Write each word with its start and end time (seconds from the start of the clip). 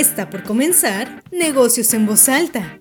Está 0.00 0.30
por 0.30 0.42
comenzar 0.44 1.22
Negocios 1.30 1.92
en 1.92 2.06
Voz 2.06 2.30
Alta. 2.30 2.78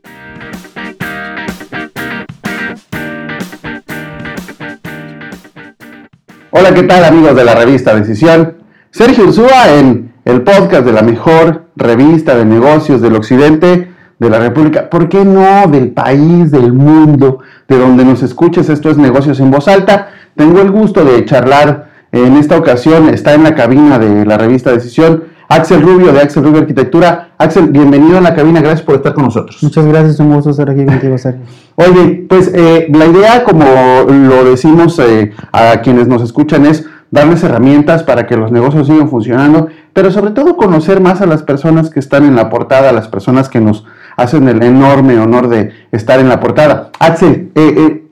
Hola, 6.51 6.73
¿qué 6.73 6.83
tal 6.83 7.03
amigos 7.03 7.35
de 7.35 7.43
la 7.43 7.55
revista 7.55 7.93
Decisión? 7.93 8.59
Sergio 8.91 9.25
Ursúa 9.25 9.77
en 9.77 10.13
el 10.23 10.43
podcast 10.43 10.85
de 10.85 10.93
la 10.93 11.01
mejor 11.01 11.65
revista 11.75 12.37
de 12.37 12.45
negocios 12.45 13.01
del 13.01 13.17
occidente 13.17 13.91
de 14.17 14.29
la 14.29 14.39
República, 14.39 14.89
¿por 14.89 15.09
qué 15.09 15.25
no 15.25 15.67
del 15.67 15.91
país, 15.91 16.51
del 16.51 16.71
mundo, 16.71 17.39
de 17.67 17.77
donde 17.77 18.05
nos 18.05 18.23
escuches? 18.23 18.69
Esto 18.69 18.91
es 18.91 18.97
Negocios 18.97 19.41
en 19.41 19.51
Voz 19.51 19.67
Alta. 19.67 20.07
Tengo 20.37 20.61
el 20.61 20.71
gusto 20.71 21.03
de 21.03 21.25
charlar 21.25 21.89
en 22.13 22.37
esta 22.37 22.55
ocasión, 22.57 23.09
está 23.09 23.33
en 23.33 23.43
la 23.43 23.55
cabina 23.55 23.99
de 23.99 24.25
la 24.25 24.37
revista 24.37 24.71
Decisión, 24.71 25.25
Axel 25.51 25.81
Rubio 25.81 26.13
de 26.13 26.21
Axel 26.21 26.43
Rubio 26.43 26.61
Arquitectura. 26.61 27.31
Axel, 27.39 27.69
bienvenido 27.69 28.19
a 28.19 28.21
la 28.21 28.35
cabina, 28.35 28.61
gracias 28.61 28.83
por 28.83 28.93
estar 28.93 29.15
con 29.15 29.23
nosotros. 29.23 29.57
Muchas 29.63 29.83
gracias, 29.83 30.19
un 30.19 30.31
gusto 30.31 30.51
estar 30.51 30.69
aquí 30.69 30.85
contigo, 30.85 31.17
Sergio. 31.17 31.41
Oye, 31.73 32.27
pues 32.29 32.51
eh, 32.53 32.87
la 32.93 33.07
idea, 33.07 33.43
como 33.43 33.65
lo 34.07 34.43
decimos 34.43 34.99
eh, 34.99 35.33
a 35.51 35.81
quienes 35.81 36.07
nos 36.07 36.21
escuchan, 36.21 36.67
es 36.67 36.85
darles 37.09 37.43
herramientas 37.43 38.03
para 38.03 38.27
que 38.27 38.37
los 38.37 38.51
negocios 38.51 38.85
sigan 38.85 39.09
funcionando, 39.09 39.69
pero 39.91 40.11
sobre 40.11 40.31
todo 40.31 40.55
conocer 40.55 41.01
más 41.01 41.19
a 41.21 41.25
las 41.25 41.41
personas 41.41 41.89
que 41.89 41.99
están 41.99 42.25
en 42.25 42.35
la 42.35 42.51
portada, 42.51 42.89
a 42.89 42.93
las 42.93 43.07
personas 43.07 43.49
que 43.49 43.59
nos 43.59 43.85
hacen 44.17 44.47
el 44.49 44.61
enorme 44.61 45.19
honor 45.19 45.49
de 45.49 45.71
estar 45.91 46.19
en 46.19 46.29
la 46.29 46.39
portada. 46.39 46.91
Axel, 46.99 47.49
eh, 47.55 48.03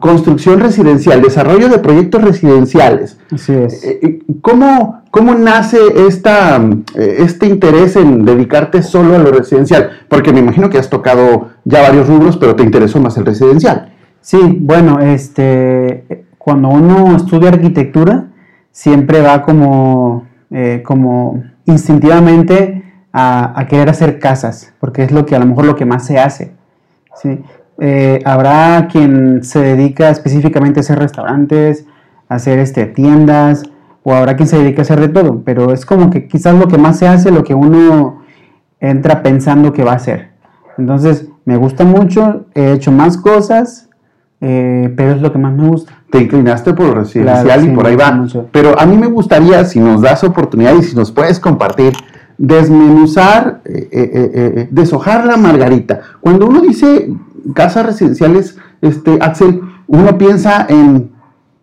construcción 0.00 0.60
residencial, 0.60 1.22
desarrollo 1.22 1.68
de 1.68 1.78
proyectos 1.78 2.22
residenciales. 2.22 3.18
Así 3.32 3.52
es. 3.52 3.84
Eh, 3.84 4.00
eh, 4.02 4.18
¿Cómo, 4.42 5.02
cómo 5.10 5.34
nace 5.34 5.78
esta, 6.06 6.56
eh, 6.94 7.16
este 7.18 7.46
interés 7.46 7.96
en 7.96 8.24
dedicarte 8.24 8.82
solo 8.82 9.16
a 9.16 9.18
lo 9.18 9.30
residencial? 9.32 9.90
Porque 10.08 10.32
me 10.32 10.40
imagino 10.40 10.70
que 10.70 10.78
has 10.78 10.90
tocado 10.90 11.48
ya 11.64 11.82
varios 11.82 12.06
rubros, 12.06 12.36
pero 12.36 12.54
te 12.54 12.62
interesó 12.62 13.00
más 13.00 13.16
el 13.16 13.26
residencial. 13.26 13.92
Sí, 14.20 14.58
bueno, 14.60 15.00
este, 15.00 16.26
cuando 16.36 16.68
uno 16.68 17.16
estudia 17.16 17.48
arquitectura, 17.48 18.28
siempre 18.70 19.20
va 19.22 19.42
como, 19.42 20.26
como 20.84 21.42
instintivamente 21.64 22.84
a, 23.12 23.58
a, 23.58 23.66
querer 23.66 23.88
hacer 23.88 24.18
casas, 24.18 24.74
porque 24.80 25.02
es 25.02 25.12
lo 25.12 25.24
que 25.24 25.34
a 25.34 25.38
lo 25.38 25.46
mejor 25.46 25.64
lo 25.64 25.76
que 25.76 25.86
más 25.86 26.04
se 26.04 26.18
hace. 26.18 26.52
¿sí? 27.20 27.42
Eh, 27.80 28.20
habrá 28.24 28.88
quien 28.90 29.44
se 29.44 29.60
dedica 29.60 30.10
específicamente 30.10 30.80
a 30.80 30.82
hacer 30.82 30.98
restaurantes, 30.98 31.86
a 32.28 32.34
hacer 32.34 32.58
este, 32.58 32.86
tiendas, 32.86 33.62
o 34.02 34.14
habrá 34.14 34.36
quien 34.36 34.48
se 34.48 34.58
dedica 34.58 34.80
a 34.80 34.82
hacer 34.82 35.00
de 35.00 35.08
todo, 35.08 35.42
pero 35.44 35.72
es 35.72 35.86
como 35.86 36.10
que 36.10 36.26
quizás 36.26 36.54
lo 36.54 36.66
que 36.66 36.78
más 36.78 36.98
se 36.98 37.06
hace, 37.06 37.30
lo 37.30 37.44
que 37.44 37.54
uno 37.54 38.22
entra 38.80 39.22
pensando 39.22 39.72
que 39.72 39.84
va 39.84 39.92
a 39.92 39.96
hacer. 39.96 40.30
Entonces, 40.76 41.28
me 41.44 41.56
gusta 41.56 41.84
mucho, 41.84 42.46
he 42.54 42.72
hecho 42.72 42.90
más 42.90 43.16
cosas, 43.16 43.88
eh, 44.40 44.92
pero 44.96 45.12
es 45.12 45.20
lo 45.20 45.32
que 45.32 45.38
más 45.38 45.52
me 45.52 45.68
gusta. 45.68 45.92
Te 46.10 46.22
inclinaste 46.22 46.72
por 46.74 46.86
lo 46.86 46.94
residencial 46.94 47.64
y 47.64 47.74
por 47.74 47.86
ahí 47.86 47.96
va. 47.96 48.26
Pero 48.50 48.78
a 48.78 48.86
mí 48.86 48.96
me 48.96 49.08
gustaría, 49.08 49.64
si 49.64 49.78
nos 49.78 50.00
das 50.00 50.24
oportunidad 50.24 50.74
y 50.74 50.82
si 50.82 50.96
nos 50.96 51.12
puedes 51.12 51.38
compartir, 51.38 51.92
desmenuzar, 52.38 53.60
eh, 53.64 54.68
deshojar 54.70 55.26
la 55.26 55.36
margarita. 55.36 56.00
Cuando 56.20 56.46
uno 56.46 56.60
dice 56.60 57.10
casas 57.54 57.86
residenciales, 57.86 58.56
este, 58.80 59.18
Axel, 59.20 59.60
uno 59.86 60.18
piensa 60.18 60.66
en 60.68 61.10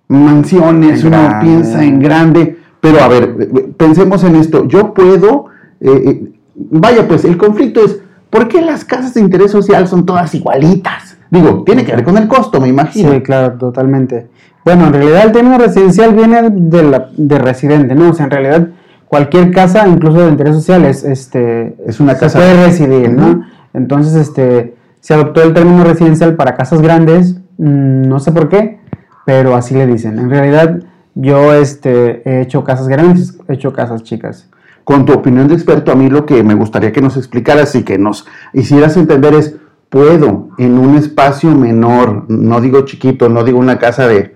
mansiones, 0.07 1.03
uno 1.03 1.17
piensa 1.41 1.83
en 1.83 1.99
grande, 1.99 2.59
pero 2.79 3.01
a 3.01 3.07
ver, 3.07 3.73
pensemos 3.77 4.23
en 4.23 4.35
esto. 4.35 4.67
Yo 4.67 4.93
puedo, 4.93 5.47
eh, 5.79 5.91
eh, 6.05 6.33
vaya, 6.55 7.07
pues 7.07 7.25
el 7.25 7.37
conflicto 7.37 7.83
es, 7.83 7.99
¿por 8.29 8.47
qué 8.47 8.61
las 8.61 8.85
casas 8.85 9.13
de 9.13 9.21
interés 9.21 9.51
social 9.51 9.87
son 9.87 10.05
todas 10.05 10.33
igualitas? 10.35 11.17
Digo, 11.29 11.63
tiene 11.63 11.83
que 11.83 11.95
ver 11.95 12.03
con 12.03 12.17
el 12.17 12.27
costo, 12.27 12.61
me 12.61 12.67
imagino. 12.67 13.11
Sí, 13.11 13.21
claro, 13.21 13.57
totalmente. 13.57 14.27
Bueno, 14.63 14.87
en 14.87 14.93
realidad 14.93 15.25
el 15.25 15.31
término 15.31 15.57
residencial 15.57 16.13
viene 16.13 16.49
de, 16.49 16.83
la, 16.83 17.09
de 17.15 17.37
residente, 17.37 17.95
¿no? 17.95 18.11
O 18.11 18.13
sea, 18.13 18.25
en 18.25 18.31
realidad 18.31 18.67
cualquier 19.07 19.51
casa, 19.51 19.87
incluso 19.87 20.19
de 20.19 20.29
interés 20.29 20.55
social, 20.55 20.85
es, 20.85 21.03
este, 21.03 21.75
es 21.85 21.99
una 21.99 22.13
casa. 22.13 22.29
Se 22.29 22.37
puede 22.39 22.65
residir, 22.65 23.11
¿no? 23.11 23.45
Entonces, 23.73 24.15
este, 24.15 24.75
se 25.05 25.13
adoptó 25.13 25.43
el 25.43 25.53
término 25.53 25.83
residencial 25.83 26.35
para 26.35 26.55
casas 26.55 26.81
grandes, 26.81 27.35
mm, 27.59 28.07
no 28.07 28.19
sé 28.19 28.31
por 28.31 28.49
qué, 28.49 28.79
pero 29.23 29.55
así 29.55 29.75
le 29.75 29.85
dicen. 29.85 30.17
En 30.17 30.31
realidad 30.31 30.79
yo 31.13 31.53
este, 31.53 32.27
he 32.27 32.41
hecho 32.41 32.63
casas 32.63 32.87
grandes, 32.87 33.37
he 33.47 33.53
hecho 33.53 33.71
casas 33.71 34.01
chicas. 34.01 34.49
Con 34.83 35.05
tu 35.05 35.13
opinión 35.13 35.47
de 35.47 35.53
experto, 35.53 35.91
a 35.91 35.95
mí 35.95 36.09
lo 36.09 36.25
que 36.25 36.43
me 36.43 36.55
gustaría 36.55 36.91
que 36.91 37.03
nos 37.03 37.17
explicaras 37.17 37.75
y 37.75 37.83
que 37.83 37.99
nos 37.99 38.25
hicieras 38.51 38.97
entender 38.97 39.35
es, 39.35 39.55
puedo 39.89 40.49
en 40.57 40.79
un 40.79 40.95
espacio 40.95 41.53
menor, 41.53 42.25
no 42.27 42.59
digo 42.59 42.81
chiquito, 42.81 43.29
no 43.29 43.43
digo 43.43 43.59
una 43.59 43.77
casa 43.77 44.07
de, 44.07 44.33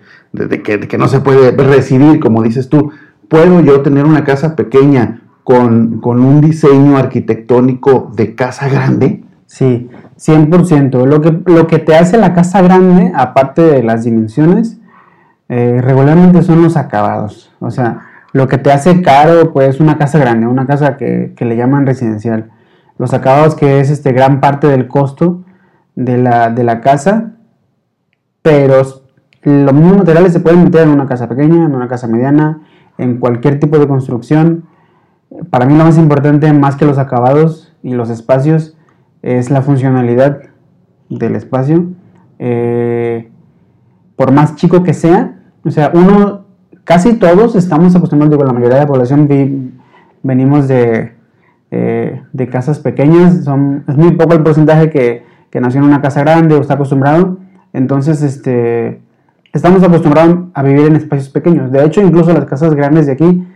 que, 0.64 0.82
que, 0.82 0.98
no 1.00 1.08
se 1.08 1.22
puede 1.22 1.50
residir, 1.50 2.20
como 2.20 2.44
dices 2.44 2.70
tú, 2.70 2.92
puedo 3.28 3.62
yo 3.62 3.82
tener 3.82 4.06
una 4.06 4.24
casa 4.24 4.56
pequeña 4.56 5.22
con, 5.44 6.00
con 6.00 6.24
un 6.24 6.42
diseño 6.42 6.96
arquitectónico 6.96 8.12
de 8.16 8.36
casa 8.36 8.70
grande. 8.70 9.24
Sí, 9.50 9.90
100%. 10.20 11.06
Lo 11.06 11.22
que, 11.22 11.42
lo 11.52 11.66
que 11.66 11.80
te 11.80 11.96
hace 11.96 12.20
la 12.20 12.36
casa 12.36 12.62
grande, 12.62 13.12
aparte 13.16 13.64
de 13.64 13.82
las 13.82 14.04
dimensiones, 14.04 14.78
eh, 15.50 15.82
regularmente 15.82 16.44
son 16.44 16.62
los 16.62 16.78
acabados. 16.78 17.52
O 17.60 17.72
sea, 17.72 18.02
lo 18.32 18.48
que 18.48 18.60
te 18.60 18.72
hace 18.72 19.02
caro, 19.02 19.52
pues, 19.52 19.80
una 19.80 19.98
casa 19.98 20.20
grande, 20.20 20.46
una 20.46 20.68
casa 20.68 20.98
que, 20.98 21.34
le 21.40 21.58
llaman 21.58 21.88
residencial. 21.88 22.52
Los 23.00 23.16
acabados 23.16 23.56
que 23.56 23.80
es 23.80 23.90
este, 23.90 24.12
gran 24.12 24.40
parte 24.40 24.68
del 24.68 24.88
costo 24.88 25.44
de 25.96 26.20
la, 26.20 26.52
de 26.52 26.64
la 26.64 26.80
casa, 26.80 27.32
pero 28.44 28.84
los 29.42 29.74
mismos 29.74 29.98
materiales 29.98 30.32
se 30.32 30.42
pueden 30.42 30.64
meter 30.64 30.84
en 30.84 30.90
una 30.90 31.08
casa 31.08 31.28
pequeña, 31.28 31.66
en 31.66 31.74
una 31.74 31.88
casa 31.88 32.06
mediana, 32.06 32.62
en 33.00 33.18
cualquier 33.18 33.60
tipo 33.60 33.80
de 33.80 33.88
construcción. 33.88 34.66
Para 35.50 35.66
mí 35.66 35.76
lo 35.76 35.86
más 35.86 35.98
importante, 35.98 36.54
más 36.54 36.76
que 36.76 36.86
los 36.86 37.00
acabados 37.00 37.74
y 37.82 37.96
los 37.96 38.12
espacios, 38.12 38.76
es 39.22 39.50
la 39.50 39.62
funcionalidad 39.62 40.42
del 41.10 41.36
espacio. 41.36 41.86
Eh, 42.38 43.30
por 44.16 44.32
más 44.32 44.56
chico 44.56 44.84
que 44.84 44.94
sea, 44.94 45.40
o 45.64 45.72
sea, 45.72 45.92
uno, 45.94 46.46
casi 46.84 47.16
todos 47.16 47.56
estamos 47.56 47.96
acostumbrados, 47.96 48.32
digo, 48.32 48.46
la 48.46 48.54
mayoría 48.54 48.76
de 48.76 48.82
la 48.84 48.88
población 48.88 49.74
venimos 50.24 50.68
de, 50.68 51.14
eh, 51.72 52.22
de 52.34 52.48
casas 52.48 52.80
pequeñas, 52.80 53.44
son, 53.44 53.84
es 53.88 53.96
muy 53.96 54.12
poco 54.12 54.34
el 54.34 54.44
porcentaje 54.44 54.90
que, 54.90 55.24
que, 55.50 55.62
nació 55.62 55.82
en 55.82 55.88
una 55.88 56.02
casa 56.02 56.22
grande 56.22 56.56
o 56.56 56.62
está 56.62 56.76
acostumbrado, 56.76 57.38
entonces 57.74 58.22
este, 58.22 59.02
estamos 59.54 59.84
acostumbrados 59.84 60.48
a 60.54 60.64
vivir 60.64 60.88
en 60.88 60.96
espacios 60.96 61.30
pequeños. 61.30 61.72
De 61.72 61.84
hecho, 61.84 62.02
incluso 62.02 62.34
las 62.34 62.46
casas 62.46 62.74
grandes 62.74 63.06
de 63.06 63.14
aquí 63.14 63.48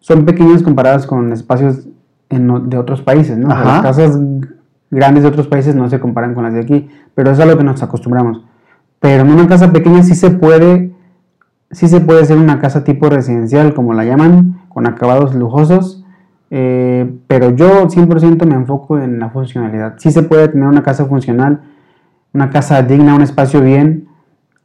son 0.00 0.24
pequeñas 0.24 0.62
comparadas 0.62 1.06
con 1.06 1.32
espacios 1.32 1.86
de 2.28 2.78
otros 2.78 3.02
países, 3.02 3.36
¿no? 3.36 3.48
las 3.48 3.82
casas 3.82 4.18
grandes 4.90 5.22
de 5.22 5.28
otros 5.28 5.46
países 5.46 5.74
no 5.74 5.88
se 5.88 6.00
comparan 6.00 6.34
con 6.34 6.44
las 6.44 6.52
de 6.52 6.60
aquí, 6.60 6.88
pero 7.14 7.30
es 7.30 7.40
a 7.40 7.46
lo 7.46 7.56
que 7.56 7.64
nos 7.64 7.82
acostumbramos. 7.82 8.44
Pero 8.98 9.22
en 9.22 9.30
una 9.32 9.46
casa 9.46 9.72
pequeña 9.72 10.02
sí 10.02 10.14
se 10.14 10.30
puede, 10.30 10.92
sí 11.70 11.88
se 11.88 12.00
puede 12.00 12.22
hacer 12.22 12.36
una 12.36 12.58
casa 12.58 12.84
tipo 12.84 13.08
residencial, 13.08 13.72
como 13.74 13.94
la 13.94 14.04
llaman, 14.04 14.60
con 14.68 14.86
acabados 14.86 15.34
lujosos, 15.34 16.04
eh, 16.50 17.10
pero 17.28 17.50
yo 17.50 17.88
100% 17.88 18.44
me 18.46 18.54
enfoco 18.54 18.98
en 18.98 19.20
la 19.20 19.30
funcionalidad. 19.30 19.94
Sí 19.98 20.10
se 20.10 20.22
puede 20.22 20.48
tener 20.48 20.66
una 20.66 20.82
casa 20.82 21.06
funcional, 21.06 21.62
una 22.34 22.50
casa 22.50 22.82
digna, 22.82 23.14
un 23.14 23.22
espacio 23.22 23.60
bien, 23.60 24.08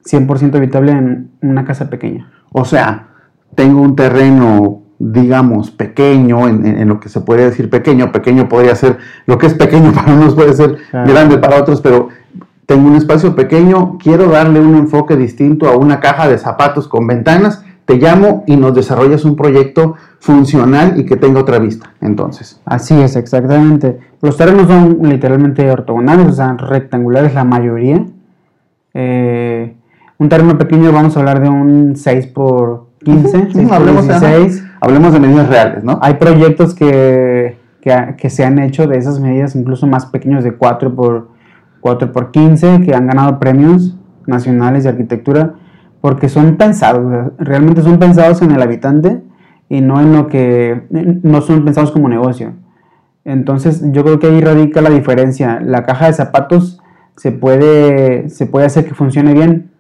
100% 0.04 0.56
habitable 0.56 0.92
en 0.92 1.32
una 1.42 1.64
casa 1.66 1.90
pequeña. 1.90 2.32
O 2.52 2.66
sea, 2.66 3.10
tengo 3.56 3.82
un 3.82 3.96
terreno 3.96 4.85
digamos, 4.98 5.72
pequeño, 5.72 6.48
en, 6.48 6.88
lo 6.88 7.00
que 7.00 7.10
se 7.10 7.22
puede 7.22 7.46
decir 7.46 7.70
pequeño, 7.70 8.12
pequeño 8.12 8.48
podría 8.48 8.76
ser, 8.76 8.98
lo 9.26 9.38
que 9.38 9.48
es 9.48 9.54
pequeño 9.54 9.92
para 9.96 10.14
unos 10.14 10.36
puede 10.36 10.54
ser 10.54 10.78
grande 10.92 11.38
para 11.38 11.60
otros, 11.60 11.82
pero 11.82 12.10
tengo 12.66 12.88
un 12.88 12.96
espacio 12.96 13.36
pequeño, 13.36 13.98
quiero 14.02 14.28
darle 14.28 14.60
un 14.60 14.76
enfoque 14.76 15.16
distinto 15.16 15.68
a 15.68 15.76
una 15.76 16.00
caja 16.00 16.28
de 16.28 16.38
zapatos 16.38 16.88
con 16.88 17.06
ventanas, 17.08 17.64
te 17.86 17.98
llamo 17.98 18.44
y 18.48 18.58
nos 18.58 18.74
desarrollas 18.74 19.26
un 19.26 19.36
proyecto 19.36 19.96
funcional 20.20 21.00
y 21.00 21.06
que 21.06 21.18
tenga 21.18 21.40
otra 21.40 21.60
vista, 21.60 21.94
entonces. 22.02 22.60
Así 22.66 23.00
es, 23.00 23.16
exactamente. 23.16 24.00
Los 24.22 24.38
terrenos 24.38 24.68
son 24.68 25.00
literalmente 25.04 25.70
ortogonales, 25.70 26.28
o 26.28 26.34
sea, 26.34 26.54
rectangulares 26.54 27.36
la 27.36 27.44
mayoría. 27.44 28.04
Eh, 28.96 29.76
un 30.18 30.30
terreno 30.30 30.58
pequeño 30.58 30.92
vamos 30.92 31.16
a 31.16 31.20
hablar 31.20 31.42
de 31.42 31.50
un 31.50 31.96
6 31.96 32.28
por 32.28 32.88
15, 33.04 33.50
hablemos, 33.72 34.08
De, 34.08 34.65
hablemos 34.82 35.14
de 35.14 35.20
medidas 35.20 35.50
reales, 35.50 35.84
¿no? 35.84 36.00
Hay 36.02 36.16
proyectos 36.16 36.74
que, 36.74 37.58
que, 37.82 38.30
se 38.30 38.44
han 38.44 38.60
hecho 38.60 38.88
de 38.88 38.98
esas 38.98 39.20
medidas 39.20 39.56
incluso 39.56 39.88
más 39.88 40.08
pequeños 40.08 40.44
de 40.44 40.54
4 40.54 40.96
por, 40.96 41.30
4 41.82 42.12
por 42.12 42.32
15 42.32 42.82
que 42.82 42.96
han 42.96 43.08
ganado 43.08 43.40
premios 43.40 43.98
nacionales 44.26 44.84
de 44.84 44.90
arquitectura 44.90 45.54
porque 46.02 46.30
son 46.30 46.58
pensados, 46.58 47.32
realmente 47.38 47.82
son 47.82 48.00
pensados 48.00 48.42
en 48.42 48.52
el 48.52 48.62
habitante 48.62 49.22
y 49.70 49.82
no 49.82 50.00
en 50.02 50.14
lo 50.14 50.28
que, 50.28 50.84
no 51.24 51.42
son 51.42 51.66
pensados 51.66 51.92
como 51.92 52.10
negocio. 52.10 52.54
Entonces 53.24 53.82
yo 53.92 54.04
creo 54.04 54.20
que 54.20 54.28
ahí 54.28 54.40
radica 54.40 54.82
la 54.82 54.92
diferencia. 54.92 55.60
La 55.60 55.84
caja 55.84 56.06
de 56.06 56.14
zapatos 56.14 56.80
se 57.18 57.32
puede, 57.32 58.30
se 58.30 58.46
puede 58.46 58.68
hacer 58.68 58.86
que 58.86 58.94
funcione 58.94 59.34
bien 59.34 59.72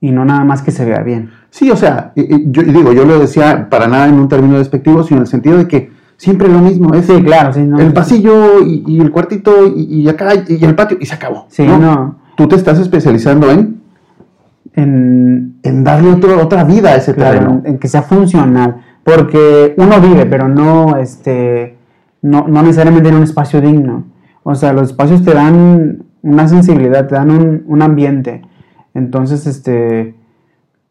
y 0.00 0.10
no 0.10 0.24
nada 0.24 0.44
más 0.44 0.62
que 0.62 0.70
se 0.70 0.84
vea 0.84 1.02
bien. 1.02 1.30
Sí, 1.50 1.70
o 1.70 1.76
sea, 1.76 2.12
yo 2.14 2.62
digo, 2.62 2.92
yo 2.92 3.04
lo 3.04 3.18
decía 3.18 3.68
para 3.68 3.86
nada 3.86 4.08
en 4.08 4.14
un 4.14 4.28
término 4.28 4.58
despectivo, 4.58 5.02
sino 5.02 5.18
en 5.18 5.22
el 5.22 5.28
sentido 5.28 5.58
de 5.58 5.68
que 5.68 5.92
siempre 6.16 6.48
lo 6.48 6.60
mismo. 6.60 6.94
Es 6.94 7.06
sí, 7.06 7.22
claro, 7.22 7.52
sí, 7.52 7.60
el 7.60 7.92
pasillo 7.92 8.62
y, 8.64 9.00
el 9.00 9.10
cuartito 9.10 9.66
y, 9.66 10.08
acá 10.08 10.32
y 10.46 10.64
el 10.64 10.74
patio 10.74 10.96
y 11.00 11.06
se 11.06 11.14
acabó. 11.14 11.46
Sí, 11.48 11.66
no. 11.66 12.18
Tú 12.36 12.48
te 12.48 12.56
estás 12.56 12.78
especializando 12.78 13.50
en 13.50 13.80
en, 14.74 15.58
en 15.62 15.84
darle 15.84 16.10
otra 16.34 16.64
vida 16.64 16.90
a 16.90 16.96
ese 16.96 17.14
terreno. 17.14 17.62
En, 17.64 17.78
que 17.78 17.88
sea 17.88 18.02
funcional. 18.02 18.82
Porque 19.02 19.74
uno 19.76 20.00
vive, 20.00 20.26
pero 20.26 20.48
no, 20.48 20.96
este, 20.96 21.76
no, 22.22 22.46
no, 22.46 22.62
necesariamente 22.62 23.08
en 23.08 23.16
un 23.16 23.22
espacio 23.22 23.60
digno. 23.60 24.04
O 24.42 24.54
sea, 24.54 24.72
los 24.72 24.90
espacios 24.90 25.22
te 25.22 25.34
dan 25.34 26.04
una 26.22 26.48
sensibilidad, 26.48 27.06
te 27.06 27.14
dan 27.14 27.30
un, 27.30 27.64
un 27.66 27.82
ambiente. 27.82 28.42
Entonces, 28.94 29.46
este, 29.46 30.14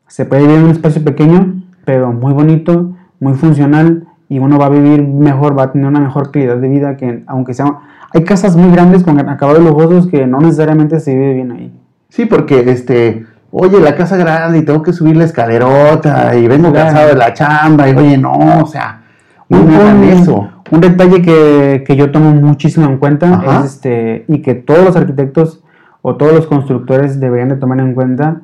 se 0.08 0.26
puede 0.26 0.44
vivir 0.44 0.58
en 0.58 0.64
un 0.66 0.72
espacio 0.72 1.04
pequeño, 1.04 1.62
pero 1.86 2.12
muy 2.12 2.34
bonito, 2.34 2.96
muy 3.20 3.34
funcional, 3.34 4.08
y 4.30 4.40
uno 4.40 4.58
va 4.58 4.68
a 4.68 4.70
vivir 4.70 5.02
mejor, 5.02 5.58
va 5.58 5.64
a 5.64 5.72
tener 5.72 5.88
una 5.88 6.00
mejor 6.00 6.32
calidad 6.32 6.58
de 6.58 6.70
vida 6.70 6.98
que, 6.98 7.24
aunque 7.28 7.54
sea... 7.54 7.80
Hay 8.12 8.24
casas 8.24 8.56
muy 8.56 8.72
grandes 8.72 9.04
con 9.04 9.20
acabados 9.20 9.64
lujosos 9.64 10.08
que 10.08 10.26
no 10.26 10.40
necesariamente 10.40 11.00
se 11.00 11.14
vive 11.14 11.34
bien 11.36 11.52
ahí. 11.52 11.72
Sí, 12.10 12.26
porque 12.26 12.60
este, 12.72 13.26
oye, 13.52 13.80
la 13.80 13.96
casa 13.96 14.18
grande 14.18 14.60
y 14.60 14.62
tengo 14.64 14.82
que 14.82 14.94
subir 14.94 15.16
la 15.16 15.26
escalerota 15.26 16.36
y 16.36 16.48
vengo 16.48 16.74
cansado 16.74 17.10
de 17.10 17.16
la 17.16 17.34
chamba 17.34 17.88
y 17.88 17.96
oye, 17.96 18.18
no, 18.18 18.64
o 18.64 18.66
sea, 18.66 19.02
un, 19.48 19.70
eso. 20.04 20.50
un 20.72 20.82
detalle 20.82 21.22
que, 21.22 21.96
yo 21.96 22.12
tomo 22.12 22.32
muchísimo 22.32 22.88
en 22.88 22.98
cuenta 22.98 23.44
es 23.60 23.74
este, 23.74 24.26
y 24.28 24.42
que 24.42 24.56
todos 24.56 24.84
los 24.84 24.96
arquitectos 24.96 25.64
o 26.02 26.16
todos 26.16 26.34
los 26.34 26.48
constructores 26.48 27.20
deberían 27.20 27.50
de 27.50 27.58
tomar 27.58 27.80
en 27.80 27.94
cuenta, 27.94 28.42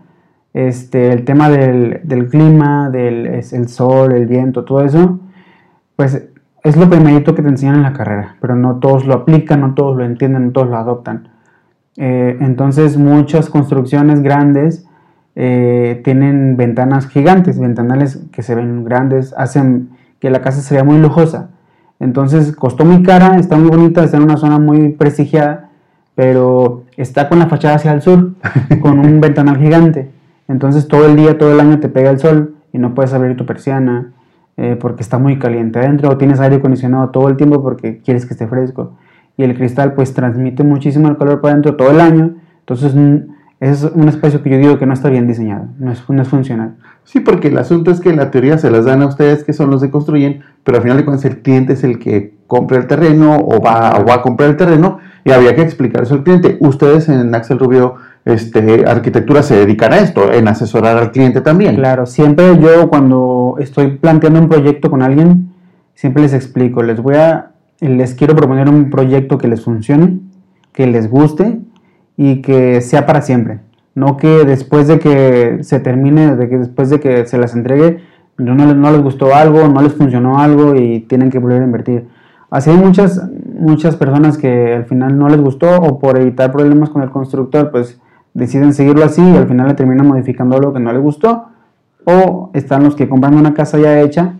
este, 0.53 1.11
el 1.11 1.25
tema 1.25 1.49
del, 1.49 2.01
clima, 2.29 2.89
del 2.89 3.27
el 3.27 3.67
sol, 3.67 4.13
el 4.13 4.25
viento, 4.25 4.63
todo 4.63 4.85
eso, 4.85 5.19
pues 5.95 6.29
es 6.63 6.77
lo 6.77 6.89
primerito 6.89 7.35
que 7.35 7.41
te 7.41 7.49
enseñan 7.49 7.75
en 7.75 7.83
la 7.83 7.93
carrera, 7.93 8.37
pero 8.39 8.55
no 8.55 8.77
todos 8.77 9.05
lo 9.05 9.13
aplican, 9.13 9.61
no 9.61 9.73
todos 9.73 9.97
lo 9.97 10.05
entienden, 10.05 10.47
no 10.47 10.51
todos 10.51 10.69
lo 10.69 10.77
adoptan. 10.77 11.29
Eh, 11.97 12.37
entonces 12.41 12.97
muchas 12.97 13.49
construcciones 13.49 14.21
grandes 14.21 14.87
eh, 15.35 16.01
tienen 16.03 16.55
ventanas 16.55 17.07
gigantes, 17.07 17.59
ventanales 17.59 18.25
que 18.31 18.41
se 18.41 18.55
ven 18.55 18.85
grandes, 18.85 19.33
hacen 19.37 19.89
que 20.19 20.29
la 20.29 20.41
casa 20.41 20.61
sea 20.61 20.83
muy 20.83 20.97
lujosa. 20.97 21.49
Entonces 21.99 22.55
costó 22.55 22.85
muy 22.85 23.03
cara, 23.03 23.37
está 23.37 23.57
muy 23.57 23.69
bonita, 23.69 24.03
está 24.03 24.17
en 24.17 24.23
una 24.23 24.37
zona 24.37 24.57
muy 24.57 24.89
prestigiada, 24.89 25.69
pero 26.15 26.84
está 27.01 27.29
con 27.29 27.39
la 27.39 27.47
fachada 27.47 27.75
hacia 27.75 27.93
el 27.93 28.01
sur, 28.01 28.31
con 28.81 28.99
un 28.99 29.21
ventanal 29.21 29.57
gigante. 29.57 30.09
Entonces 30.47 30.87
todo 30.87 31.05
el 31.05 31.15
día, 31.15 31.37
todo 31.37 31.51
el 31.53 31.59
año 31.59 31.79
te 31.79 31.89
pega 31.89 32.09
el 32.09 32.19
sol 32.19 32.55
y 32.71 32.77
no 32.77 32.93
puedes 32.93 33.13
abrir 33.13 33.35
tu 33.35 33.45
persiana 33.45 34.13
eh, 34.57 34.77
porque 34.79 35.01
está 35.01 35.17
muy 35.17 35.37
caliente 35.37 35.79
adentro 35.79 36.09
o 36.09 36.17
tienes 36.17 36.39
aire 36.39 36.57
acondicionado 36.57 37.09
todo 37.09 37.27
el 37.27 37.35
tiempo 37.35 37.61
porque 37.61 37.99
quieres 37.99 38.25
que 38.25 38.33
esté 38.33 38.47
fresco. 38.47 38.93
Y 39.37 39.43
el 39.43 39.55
cristal 39.55 39.93
pues 39.93 40.13
transmite 40.13 40.63
muchísimo 40.63 41.09
el 41.09 41.17
calor 41.17 41.41
para 41.41 41.53
adentro 41.53 41.75
todo 41.75 41.91
el 41.91 41.99
año. 41.99 42.35
Entonces 42.59 42.95
es 43.59 43.83
un 43.83 44.07
espacio 44.07 44.41
que 44.43 44.49
yo 44.49 44.57
digo 44.57 44.77
que 44.77 44.85
no 44.85 44.93
está 44.93 45.09
bien 45.09 45.27
diseñado, 45.27 45.67
no 45.79 45.91
es, 45.91 46.07
no 46.09 46.21
es 46.21 46.27
funcional. 46.27 46.75
Sí, 47.03 47.19
porque 47.19 47.49
el 47.49 47.57
asunto 47.57 47.91
es 47.91 47.99
que 47.99 48.13
la 48.13 48.31
teoría 48.31 48.57
se 48.57 48.71
las 48.71 48.85
dan 48.85 49.01
a 49.01 49.07
ustedes, 49.07 49.43
que 49.43 49.53
son 49.53 49.69
los 49.69 49.81
que 49.81 49.91
construyen, 49.91 50.41
pero 50.63 50.77
al 50.77 50.83
final 50.83 50.97
de 50.97 51.05
cuentas 51.05 51.25
el 51.25 51.41
cliente 51.41 51.73
es 51.73 51.83
el 51.83 51.99
que 51.99 52.33
compra 52.47 52.77
el 52.77 52.87
terreno 52.87 53.37
o 53.37 53.61
va, 53.61 53.99
o 53.99 54.05
va 54.05 54.15
a 54.15 54.21
comprar 54.21 54.49
el 54.49 54.57
terreno 54.57 54.99
y 55.25 55.31
había 55.31 55.55
que 55.55 55.61
explicar 55.63 56.03
eso 56.03 56.13
al 56.13 56.23
cliente. 56.23 56.55
Ustedes 56.59 57.09
en 57.09 57.33
Axel 57.33 57.57
Rubio 57.57 57.95
este, 58.25 58.85
Arquitectura 58.87 59.41
se 59.41 59.55
dedican 59.55 59.91
a 59.91 59.97
esto, 59.97 60.31
en 60.31 60.47
asesorar 60.47 60.97
al 60.97 61.11
cliente 61.11 61.41
también. 61.41 61.75
Claro, 61.75 62.05
siempre 62.05 62.57
yo 62.59 62.87
cuando 62.89 63.55
estoy 63.59 63.97
planteando 63.97 64.39
un 64.39 64.47
proyecto 64.47 64.91
con 64.91 65.01
alguien, 65.01 65.49
siempre 65.95 66.21
les 66.21 66.33
explico, 66.33 66.83
les 66.83 67.01
voy 67.01 67.15
a, 67.15 67.51
les 67.79 68.13
quiero 68.13 68.35
proponer 68.35 68.69
un 68.69 68.91
proyecto 68.91 69.39
que 69.39 69.47
les 69.47 69.63
funcione, 69.63 70.19
que 70.71 70.85
les 70.85 71.09
guste 71.09 71.59
y 72.15 72.43
que 72.43 72.81
sea 72.81 73.07
para 73.07 73.21
siempre. 73.21 73.59
No 73.95 74.17
que 74.17 74.43
después 74.45 74.87
de 74.87 74.99
que 74.99 75.59
se 75.61 75.79
termine, 75.79 76.35
de 76.35 76.49
que 76.49 76.57
después 76.59 76.91
de 76.91 76.99
que 76.99 77.25
se 77.25 77.39
las 77.39 77.55
entregue, 77.55 77.99
no, 78.37 78.53
no 78.53 78.91
les 78.91 79.01
gustó 79.01 79.33
algo, 79.33 79.67
no 79.69 79.81
les 79.81 79.93
funcionó 79.93 80.37
algo 80.37 80.75
y 80.75 80.99
tienen 80.99 81.31
que 81.31 81.39
volver 81.39 81.63
a 81.63 81.65
invertir. 81.65 82.05
Así 82.55 82.69
hay 82.69 82.77
muchas, 82.77 83.21
muchas 83.59 83.97
personas 83.97 84.37
que 84.37 84.75
al 84.75 84.85
final 84.85 85.19
no 85.19 85.27
les 85.27 85.41
gustó 85.41 85.75
o 85.75 85.99
por 85.99 86.17
evitar 86.17 86.53
problemas 86.53 86.89
con 86.89 87.01
el 87.01 87.09
constructor, 87.09 87.69
pues 87.69 87.99
deciden 88.33 88.73
seguirlo 88.73 89.03
así 89.03 89.21
y 89.21 89.35
al 89.35 89.45
final 89.49 89.67
le 89.67 89.73
terminan 89.73 90.07
modificando 90.07 90.57
lo 90.57 90.71
que 90.71 90.79
no 90.79 90.93
les 90.93 91.01
gustó. 91.01 91.49
O 92.05 92.51
están 92.53 92.85
los 92.85 92.95
que 92.95 93.09
compran 93.09 93.35
una 93.35 93.53
casa 93.53 93.77
ya 93.77 93.99
hecha 93.99 94.35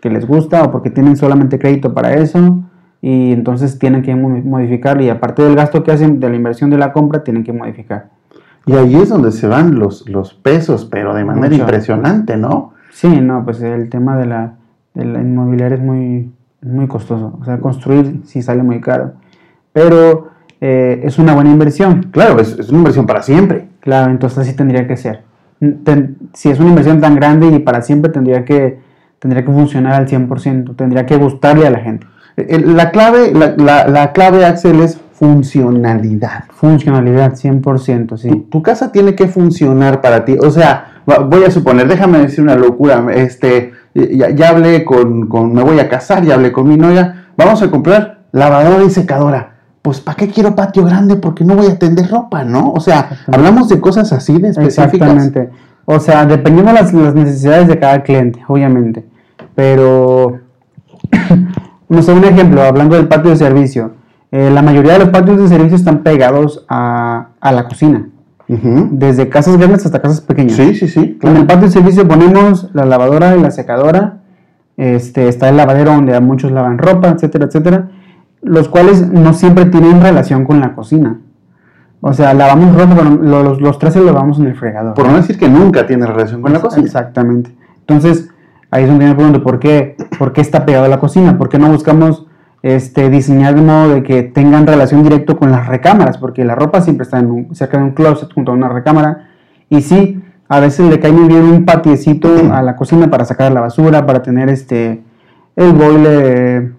que 0.00 0.08
les 0.08 0.26
gusta 0.26 0.62
o 0.62 0.70
porque 0.70 0.88
tienen 0.88 1.18
solamente 1.18 1.58
crédito 1.58 1.92
para 1.92 2.14
eso 2.14 2.60
y 3.02 3.32
entonces 3.32 3.78
tienen 3.78 4.00
que 4.00 4.14
modificar 4.14 5.02
y 5.02 5.10
aparte 5.10 5.42
del 5.42 5.54
gasto 5.54 5.84
que 5.84 5.92
hacen 5.92 6.20
de 6.20 6.30
la 6.30 6.36
inversión 6.36 6.70
de 6.70 6.78
la 6.78 6.94
compra 6.94 7.22
tienen 7.22 7.44
que 7.44 7.52
modificar. 7.52 8.08
Y 8.64 8.72
ahí 8.72 8.94
es 8.94 9.10
donde 9.10 9.30
se 9.30 9.46
van 9.46 9.78
los, 9.78 10.08
los 10.08 10.32
pesos, 10.32 10.86
pero 10.86 11.12
de 11.12 11.26
manera 11.26 11.54
impresionante, 11.54 12.38
¿no? 12.38 12.72
Sí, 12.92 13.20
no, 13.20 13.44
pues 13.44 13.60
el 13.60 13.90
tema 13.90 14.16
de 14.16 14.24
la, 14.24 14.54
de 14.94 15.04
la 15.04 15.20
inmobiliaria 15.20 15.76
es 15.76 15.82
muy, 15.82 16.30
muy 16.62 16.86
costoso. 16.86 17.38
O 17.40 17.44
sea, 17.44 17.58
construir 17.58 18.22
sí 18.24 18.42
sale 18.42 18.62
muy 18.62 18.80
caro. 18.80 19.12
Pero 19.72 20.28
eh, 20.60 21.00
es 21.04 21.18
una 21.18 21.34
buena 21.34 21.50
inversión. 21.50 22.08
Claro, 22.12 22.40
es, 22.40 22.58
es, 22.58 22.68
una 22.68 22.78
inversión 22.78 23.06
para 23.06 23.22
siempre. 23.22 23.68
Claro, 23.80 24.10
entonces 24.10 24.38
así 24.38 24.54
tendría 24.54 24.86
que 24.86 24.96
ser. 24.96 25.22
si 26.32 26.50
es 26.50 26.60
una 26.60 26.68
inversión 26.70 27.00
tan 27.00 27.16
grande 27.16 27.48
y 27.48 27.58
para 27.58 27.82
siempre 27.82 28.10
tendría 28.12 28.44
que, 28.44 28.78
tendría 29.18 29.44
que 29.44 29.52
funcionar 29.52 29.94
al 29.94 30.08
100%, 30.08 30.76
tendría 30.76 31.04
que 31.06 31.16
gustarle 31.16 31.66
a 31.66 31.70
la 31.70 31.80
gente. 31.80 32.06
La 32.36 32.90
clave, 32.90 33.32
la, 33.34 33.86
la, 33.86 34.12
clave, 34.12 34.44
Axel, 34.44 34.80
es 34.80 34.98
funcionalidad. 35.12 36.44
Funcionalidad, 36.50 37.34
100%, 37.34 38.16
sí. 38.16 38.46
Tu, 38.50 38.62
casa 38.62 38.90
tiene 38.90 39.14
que 39.14 39.28
funcionar 39.28 40.00
para 40.00 40.24
ti. 40.24 40.36
O 40.40 40.50
sea, 40.50 41.02
voy 41.04 41.44
a 41.44 41.50
suponer, 41.50 41.88
déjame 41.88 42.18
decir 42.18 42.42
una 42.42 42.56
locura, 42.56 43.04
este, 43.14 43.72
ya, 43.94 44.48
hablé 44.48 44.84
con, 44.84 45.26
con, 45.28 45.52
me 45.52 45.62
voy 45.62 45.78
a 45.80 45.88
casar, 45.88 46.24
ya 46.24 46.34
hablé 46.34 46.52
con 46.52 46.68
mi 46.68 46.76
novia, 46.76 47.26
vamos 47.36 47.62
a 47.62 47.70
comprar 47.70 48.24
lavadora 48.32 48.84
y 48.84 48.90
secadora. 48.90 49.56
Pues, 49.82 50.00
¿para 50.00 50.16
qué 50.16 50.28
quiero 50.28 50.54
patio 50.54 50.84
grande? 50.84 51.16
Porque 51.16 51.44
no 51.44 51.56
voy 51.56 51.66
a 51.66 51.78
tender 51.78 52.08
ropa, 52.08 52.44
¿no? 52.44 52.72
O 52.72 52.80
sea, 52.80 53.10
hablamos 53.32 53.68
de 53.68 53.80
cosas 53.80 54.12
así 54.12 54.38
de 54.38 54.50
específicas. 54.50 54.94
Exactamente. 54.94 55.50
O 55.84 55.98
sea, 55.98 56.24
dependiendo 56.24 56.72
de 56.72 56.80
las, 56.80 56.92
las 56.94 57.14
necesidades 57.14 57.66
de 57.66 57.78
cada 57.78 58.02
cliente, 58.02 58.40
obviamente. 58.46 59.04
Pero 59.56 60.40
No 61.88 62.02
sé, 62.02 62.12
un 62.12 62.24
ejemplo, 62.24 62.62
hablando 62.62 62.96
del 62.96 63.08
patio 63.08 63.30
de 63.30 63.36
servicio. 63.36 63.92
Eh, 64.30 64.50
la 64.50 64.62
mayoría 64.62 64.94
de 64.94 65.00
los 65.00 65.10
patios 65.10 65.38
de 65.38 65.48
servicio 65.48 65.76
están 65.76 66.02
pegados 66.02 66.64
a, 66.68 67.28
la 67.42 67.64
cocina. 67.64 68.08
Desde 68.90 69.28
casas 69.28 69.56
grandes 69.56 69.84
hasta 69.86 70.00
casas 70.00 70.20
pequeñas. 70.20 70.56
Sí, 70.56 70.74
sí, 70.74 70.88
sí. 70.88 71.18
En 71.22 71.36
el 71.36 71.46
patio 71.46 71.66
de 71.66 71.70
servicio 71.70 72.06
ponemos 72.06 72.70
la 72.74 72.84
lavadora 72.84 73.36
y 73.36 73.40
la 73.40 73.50
secadora. 73.50 74.18
Este, 74.76 75.28
está 75.28 75.48
el 75.48 75.56
lavadero 75.56 75.92
donde 75.92 76.18
muchos 76.20 76.50
lavan 76.52 76.78
ropa, 76.78 77.08
etcétera, 77.08 77.46
etcétera. 77.46 77.90
Los 78.42 78.68
cuales 78.68 79.08
no 79.10 79.32
siempre 79.34 79.66
tienen 79.66 80.00
relación 80.00 80.44
con 80.44 80.60
la 80.60 80.74
cocina. 80.74 81.20
O 82.00 82.12
sea, 82.12 82.34
lavamos 82.34 82.74
ropa, 82.74 82.94
pero 82.96 83.42
los, 83.42 83.60
los 83.60 83.78
trastes 83.78 84.02
los 84.02 84.12
lavamos 84.12 84.38
en 84.40 84.46
el 84.46 84.56
fregador. 84.56 84.94
Por 84.94 85.08
no 85.08 85.16
decir 85.16 85.38
que 85.38 85.48
nunca 85.48 85.86
tiene 85.86 86.06
relación 86.06 86.42
con 86.42 86.52
la 86.52 86.60
cocina. 86.60 86.84
Exactamente. 86.84 87.54
Entonces, 87.80 88.28
Ahí 88.72 88.84
es 88.84 88.88
donde 88.88 89.04
me 89.04 89.14
pregunto, 89.14 89.42
¿por 89.42 89.58
qué, 89.58 89.96
¿por 90.18 90.32
qué 90.32 90.40
está 90.40 90.64
pegado 90.64 90.86
a 90.86 90.88
la 90.88 90.98
cocina? 90.98 91.36
¿Por 91.36 91.50
qué 91.50 91.58
no 91.58 91.70
buscamos 91.70 92.26
este, 92.62 93.10
diseñar 93.10 93.54
de 93.54 93.62
modo 93.62 93.94
de 93.94 94.02
que 94.02 94.22
tengan 94.22 94.66
relación 94.66 95.02
directa 95.02 95.34
con 95.34 95.50
las 95.50 95.66
recámaras? 95.66 96.18
Porque 96.18 96.44
la 96.44 96.54
ropa 96.54 96.80
siempre 96.80 97.04
está 97.04 97.18
en 97.18 97.54
cerca 97.54 97.78
de 97.78 97.84
un 97.84 97.90
closet 97.90 98.32
junto 98.32 98.52
a 98.52 98.54
una 98.54 98.68
recámara. 98.68 99.28
Y 99.68 99.82
sí, 99.82 100.22
a 100.48 100.60
veces 100.60 100.88
le 100.88 101.00
cae 101.00 101.12
muy 101.12 101.28
bien 101.28 101.42
un 101.42 101.64
patiecito 101.64 102.28
a 102.52 102.62
la 102.62 102.76
cocina 102.76 103.10
para 103.10 103.24
sacar 103.24 103.52
la 103.52 103.60
basura, 103.60 104.06
para 104.06 104.22
tener 104.22 104.48
este, 104.48 105.02
el 105.56 105.72
boiler, 105.72 106.72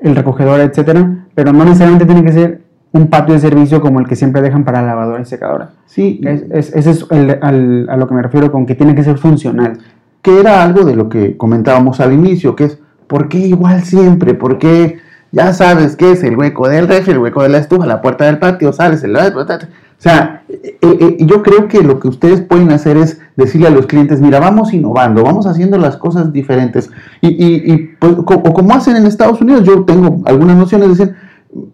el 0.00 0.16
recogedor, 0.16 0.60
etcétera, 0.60 1.26
pero 1.34 1.52
no 1.52 1.64
necesariamente 1.64 2.06
tiene 2.06 2.24
que 2.24 2.32
ser 2.32 2.62
un 2.92 3.08
patio 3.08 3.34
de 3.34 3.40
servicio 3.40 3.80
como 3.80 4.00
el 4.00 4.08
que 4.08 4.16
siempre 4.16 4.40
dejan 4.40 4.64
para 4.64 4.80
lavadora 4.80 5.20
y 5.20 5.26
secadora. 5.26 5.70
Sí, 5.84 6.20
ese 6.24 6.90
es, 6.90 7.06
a 7.10 7.96
lo 7.96 8.08
que 8.08 8.14
me 8.14 8.22
refiero 8.22 8.50
con 8.50 8.64
que 8.64 8.74
tiene 8.74 8.94
que 8.94 9.04
ser 9.04 9.18
funcional 9.18 9.78
que 10.22 10.40
era 10.40 10.62
algo 10.62 10.84
de 10.84 10.96
lo 10.96 11.08
que 11.08 11.36
comentábamos 11.36 12.00
al 12.00 12.12
inicio, 12.12 12.56
que 12.56 12.64
es, 12.64 12.78
¿por 13.08 13.28
qué 13.28 13.38
igual 13.38 13.82
siempre? 13.82 14.34
¿Por 14.34 14.58
qué 14.58 14.98
ya 15.32 15.52
sabes 15.52 15.96
qué 15.96 16.12
es 16.12 16.22
el 16.22 16.36
hueco 16.36 16.68
del 16.68 16.88
refri, 16.88 17.12
el 17.12 17.18
hueco 17.18 17.42
de 17.42 17.48
la 17.48 17.58
estufa, 17.58 17.86
la 17.86 18.00
puerta 18.00 18.24
del 18.24 18.38
patio, 18.38 18.72
sales, 18.72 19.02
el... 19.02 19.16
O 19.16 20.00
sea, 20.00 20.44
eh, 20.48 20.78
eh, 20.80 21.16
yo 21.20 21.42
creo 21.42 21.66
que 21.66 21.82
lo 21.82 21.98
que 21.98 22.06
ustedes 22.06 22.40
pueden 22.40 22.70
hacer 22.70 22.96
es 22.96 23.20
decirle 23.34 23.66
a 23.66 23.70
los 23.70 23.86
clientes, 23.86 24.20
mira, 24.20 24.38
vamos 24.38 24.72
innovando, 24.72 25.24
vamos 25.24 25.44
haciendo 25.46 25.76
las 25.76 25.96
cosas 25.96 26.32
diferentes. 26.32 26.88
Y, 27.20 27.28
y, 27.30 27.72
y 27.72 27.78
pues, 27.98 28.14
o 28.16 28.24
como 28.24 28.74
hacen 28.74 28.94
en 28.94 29.06
Estados 29.06 29.40
Unidos, 29.40 29.64
yo 29.64 29.84
tengo 29.84 30.22
algunas 30.24 30.56
nociones, 30.56 30.90
dicen, 30.90 31.16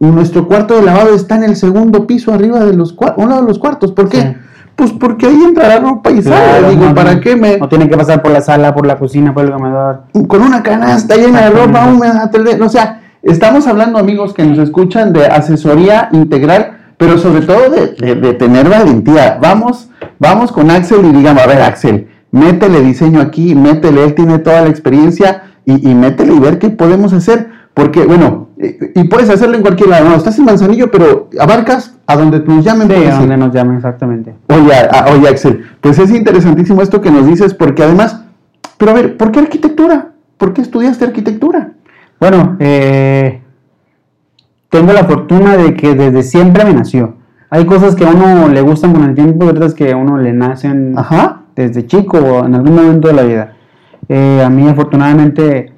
nuestro 0.01 0.49
cuarto 0.49 0.75
de 0.75 0.83
lavado 0.83 1.15
está 1.15 1.37
en 1.37 1.45
el 1.45 1.57
segundo 1.57 2.07
piso 2.07 2.33
arriba 2.33 2.65
de 2.65 2.75
los 2.75 2.97
uno 3.17 3.41
de 3.41 3.47
los 3.47 3.59
cuartos. 3.59 3.93
¿Por 3.93 4.09
qué? 4.09 4.37
Pues 4.77 4.93
porque 4.93 5.27
ahí 5.27 5.41
entrará 5.45 5.79
ropa 5.79 6.11
y 6.11 6.23
sale. 6.23 6.71
Digo, 6.71 6.95
¿para 6.95 7.21
qué 7.21 7.37
me.? 7.37 7.59
No 7.59 7.69
tienen 7.69 7.89
que 7.89 7.97
pasar 7.97 8.23
por 8.23 8.33
la 8.33 8.41
sala, 8.41 8.75
por 8.75 8.87
la 8.87 8.99
cocina, 8.99 9.33
por 9.33 9.45
el 9.45 9.53
comedor. 9.53 10.05
Con 10.27 10.43
una 10.43 10.63
canasta 10.63 11.17
llena 11.17 11.43
de 11.43 11.51
ropa 11.51 11.87
húmeda. 11.87 12.31
O 12.61 12.69
sea, 12.69 13.03
estamos 13.23 13.67
hablando, 13.67 13.99
amigos 13.99 14.35
que 14.35 14.45
nos 14.45 14.59
escuchan, 14.59 15.13
de 15.13 15.27
asesoría 15.27 16.09
integral 16.13 16.79
pero 16.97 17.19
sobre 17.19 17.43
todo 17.43 17.71
de, 17.71 18.35
tener 18.35 18.69
valentía. 18.69 19.39
Vamos, 19.41 19.91
vamos 20.19 20.53
con 20.53 20.71
Axel 20.71 21.05
y 21.05 21.13
digamos, 21.13 21.43
a 21.43 21.47
ver 21.47 21.63
Axel, 21.63 22.09
métele 22.31 22.81
diseño 22.81 23.21
aquí, 23.21 23.55
métele, 23.55 24.05
él 24.05 24.15
tiene 24.15 24.39
toda 24.39 24.63
la 24.63 24.69
experiencia 24.69 25.43
y, 25.65 25.91
y 25.91 25.95
métele 25.95 26.35
y 26.35 26.39
ver 26.39 26.59
qué 26.59 26.71
podemos 26.71 27.13
hacer. 27.13 27.49
Porque, 27.75 28.05
bueno, 28.05 28.44
y, 28.57 29.05
puedes 29.05 29.29
hacerlo 29.31 29.57
en 29.57 29.63
cualquier 29.63 29.91
lado. 29.91 30.09
No, 30.09 30.17
estás 30.17 30.39
en 30.39 30.45
Manzanillo, 30.45 30.91
pero 30.91 31.29
abarcas 31.41 31.97
a 32.07 32.17
donde 32.17 32.41
nos 32.41 32.65
llamen. 32.65 32.89
Sí, 32.89 32.95
a 32.95 33.19
donde 33.19 33.37
nos 33.37 33.53
llamen, 33.53 33.77
exactamente. 33.77 34.35
Oye, 34.49 34.73
oye, 35.13 35.29
Axel, 35.29 35.65
pues 35.81 35.99
es 35.99 36.11
interesantísimo 36.11 36.81
esto 36.83 37.01
que 37.01 37.11
nos 37.11 37.27
dices, 37.27 37.55
porque 37.55 37.83
además, 37.83 38.23
pero 38.79 38.93
a 38.93 38.95
ver, 38.95 39.17
¿por 39.17 39.33
qué 39.33 39.41
arquitectura? 39.41 40.13
¿Por 40.37 40.53
qué 40.53 40.63
estudiaste 40.63 41.05
arquitectura? 41.05 41.73
Bueno, 42.21 42.57
eh, 42.61 43.43
tengo 44.71 44.93
la 44.93 45.05
fortuna 45.05 45.57
de 45.57 45.75
que 45.75 45.95
desde 45.95 46.23
siempre 46.23 46.65
me 46.65 46.75
nació. 46.75 47.17
Hay 47.51 47.67
cosas 47.67 47.95
que 47.95 48.05
a 48.05 48.11
uno 48.11 48.49
le 48.49 48.61
gustan 48.63 48.93
con 48.93 49.05
el 49.05 49.15
tiempo 49.15 49.47
otras 49.47 49.75
que 49.75 49.93
a 49.93 49.97
uno 49.97 50.17
le 50.19 50.33
nacen 50.33 50.97
desde 51.55 51.87
chico 51.87 52.19
o 52.19 52.47
en 52.47 52.55
algún 52.55 52.75
momento 52.75 53.09
de 53.09 53.15
la 53.15 53.23
vida. 53.23 53.53
Eh, 54.09 54.43
a 54.45 54.51
mí 54.51 54.69
afortunadamente 54.69 55.74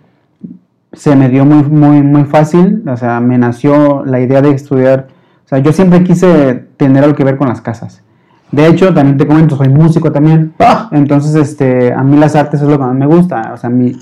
se 0.97 1.15
me 1.15 1.29
dio 1.29 1.45
muy, 1.45 1.63
muy, 1.63 2.03
muy 2.03 2.25
fácil, 2.25 2.83
o 2.89 2.97
sea, 2.97 3.21
me 3.21 3.39
nació 3.39 4.05
la 4.05 4.21
idea 4.21 4.43
de 4.43 4.51
estudiar, 4.51 5.09
o 5.45 5.49
sea, 5.49 5.59
yo 5.59 5.73
siempre 5.73 6.03
quise 6.03 6.67
tener 6.77 7.05
algo 7.05 7.15
que 7.15 7.25
ver 7.25 7.37
con 7.37 7.49
las 7.49 7.61
casas. 7.61 8.03
De 8.51 8.67
hecho, 8.67 8.95
también 8.95 9.17
te 9.19 9.27
comento, 9.27 9.57
soy 9.57 9.69
músico 9.69 10.11
también, 10.11 10.55
ah. 10.59 10.89
entonces 10.93 11.35
este, 11.35 11.93
a 11.93 12.03
mí 12.03 12.17
las 12.17 12.35
artes 12.35 12.61
es 12.61 12.69
lo 12.69 12.79
que 12.79 12.85
más 12.85 12.95
me 12.95 13.07
gusta, 13.07 13.53
o 13.53 13.57
sea, 13.57 13.71
mi, 13.71 13.97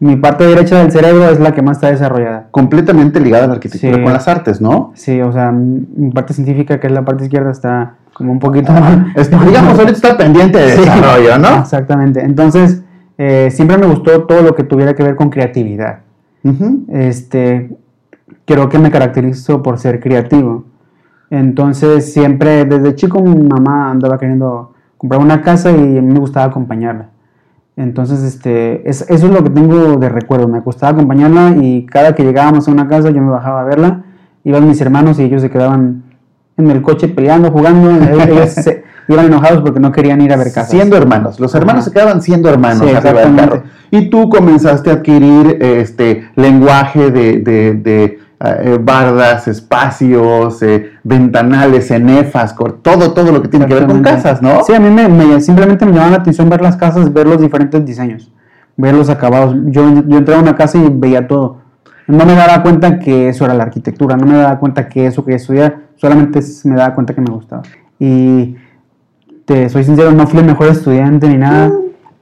mi 0.00 0.16
parte 0.16 0.44
derecha 0.44 0.78
del 0.78 0.90
cerebro 0.90 1.30
es 1.30 1.38
la 1.38 1.52
que 1.52 1.62
más 1.62 1.76
está 1.76 1.88
desarrollada. 1.88 2.48
Completamente 2.50 3.20
ligada 3.20 3.44
a 3.44 3.46
la 3.46 3.54
arquitectura 3.54 4.02
con 4.02 4.12
las 4.12 4.26
artes, 4.26 4.60
¿no? 4.60 4.90
Sí, 4.96 5.20
o 5.20 5.30
sea, 5.30 5.52
mi 5.52 6.10
parte 6.10 6.34
científica, 6.34 6.80
que 6.80 6.88
es 6.88 6.92
la 6.92 7.04
parte 7.04 7.22
izquierda, 7.22 7.52
está 7.52 7.94
como 8.12 8.32
un 8.32 8.40
poquito... 8.40 8.72
digamos, 9.46 9.78
ahorita 9.78 9.92
está 9.92 10.16
pendiente 10.16 10.58
de 10.58 10.76
desarrollo, 10.76 11.38
¿no? 11.38 11.60
Exactamente. 11.60 12.20
Entonces, 12.20 12.82
eh, 13.16 13.48
siempre 13.52 13.78
me 13.78 13.86
gustó 13.86 14.24
todo 14.24 14.42
lo 14.42 14.56
que 14.56 14.64
tuviera 14.64 14.94
que 14.94 15.04
ver 15.04 15.14
con 15.14 15.30
creatividad. 15.30 16.00
Este, 16.88 17.70
creo 18.44 18.68
que 18.68 18.78
me 18.78 18.90
caracterizo 18.90 19.62
por 19.62 19.78
ser 19.78 20.00
creativo. 20.00 20.64
Entonces, 21.30 22.12
siempre, 22.12 22.64
desde 22.64 22.94
chico, 22.94 23.22
mi 23.22 23.42
mamá 23.42 23.90
andaba 23.90 24.18
queriendo 24.18 24.74
comprar 24.98 25.20
una 25.20 25.40
casa 25.42 25.70
y 25.70 25.98
a 25.98 26.02
mí 26.02 26.12
me 26.12 26.18
gustaba 26.18 26.46
acompañarla. 26.46 27.08
Entonces, 27.76 28.22
este, 28.22 28.88
eso 28.88 29.06
es 29.08 29.22
lo 29.24 29.42
que 29.42 29.50
tengo 29.50 29.96
de 29.96 30.08
recuerdo. 30.08 30.46
Me 30.46 30.60
gustaba 30.60 30.92
acompañarla 30.92 31.56
y 31.60 31.86
cada 31.86 32.14
que 32.14 32.22
llegábamos 32.22 32.68
a 32.68 32.70
una 32.70 32.86
casa 32.86 33.10
yo 33.10 33.22
me 33.22 33.30
bajaba 33.30 33.62
a 33.62 33.64
verla. 33.64 34.04
Iban 34.44 34.68
mis 34.68 34.80
hermanos 34.80 35.18
y 35.18 35.22
ellos 35.22 35.40
se 35.40 35.50
quedaban 35.50 36.02
en 36.56 36.70
el 36.70 36.82
coche 36.82 37.08
peleando, 37.08 37.50
jugando. 37.50 37.90
ellos 38.28 38.50
se, 38.50 38.84
iban 39.08 39.26
enojados 39.26 39.62
porque 39.62 39.80
no 39.80 39.92
querían 39.92 40.20
ir 40.20 40.32
a 40.32 40.36
ver 40.36 40.52
casas. 40.52 40.70
Siendo 40.70 40.96
hermanos. 40.96 41.40
Los 41.40 41.54
hermanos 41.54 41.84
se 41.84 41.90
quedaban 41.90 42.22
siendo 42.22 42.48
hermanos. 42.48 42.82
Y 43.90 44.08
tú 44.08 44.28
comenzaste 44.28 44.90
a 44.90 44.94
adquirir 44.94 45.58
este 45.60 46.30
lenguaje 46.36 47.10
de, 47.10 47.40
de 47.40 48.18
eh, 48.44 48.76
bardas, 48.80 49.46
espacios, 49.46 50.60
eh, 50.64 50.90
ventanales, 51.04 51.86
cenefas, 51.86 52.56
todo, 52.82 53.12
todo 53.12 53.30
lo 53.30 53.40
que 53.40 53.46
tiene 53.46 53.66
que 53.66 53.74
ver 53.74 53.86
con 53.86 54.02
casas, 54.02 54.42
¿no? 54.42 54.64
Sí, 54.64 54.74
a 54.74 54.80
mí 54.80 54.90
me, 54.90 55.40
simplemente 55.40 55.86
me 55.86 55.92
llamaba 55.92 56.10
la 56.10 56.16
atención 56.16 56.48
ver 56.48 56.60
las 56.60 56.76
casas, 56.76 57.12
ver 57.12 57.28
los 57.28 57.40
diferentes 57.40 57.86
diseños, 57.86 58.32
ver 58.76 58.94
los 58.94 59.08
acabados. 59.10 59.54
Yo, 59.66 59.88
yo 60.08 60.18
entraba 60.18 60.40
a 60.40 60.42
una 60.42 60.56
casa 60.56 60.76
y 60.76 60.88
veía 60.92 61.28
todo. 61.28 61.58
No 62.08 62.26
me 62.26 62.34
daba 62.34 62.64
cuenta 62.64 62.98
que 62.98 63.28
eso 63.28 63.44
era 63.44 63.54
la 63.54 63.62
arquitectura, 63.62 64.16
no 64.16 64.26
me 64.26 64.36
daba 64.36 64.58
cuenta 64.58 64.88
que 64.88 65.06
eso 65.06 65.24
quería 65.24 65.36
estudiar, 65.36 65.76
solamente 65.94 66.40
me 66.64 66.74
daba 66.74 66.96
cuenta 66.96 67.14
que 67.14 67.20
me 67.20 67.30
gustaba. 67.30 67.62
Y 68.00 68.56
te 69.44 69.68
soy 69.68 69.84
sincero, 69.84 70.12
no 70.12 70.26
fui 70.26 70.40
el 70.40 70.46
mejor 70.46 70.68
estudiante 70.68 71.28
ni 71.28 71.36
nada, 71.36 71.68
mm. 71.68 71.72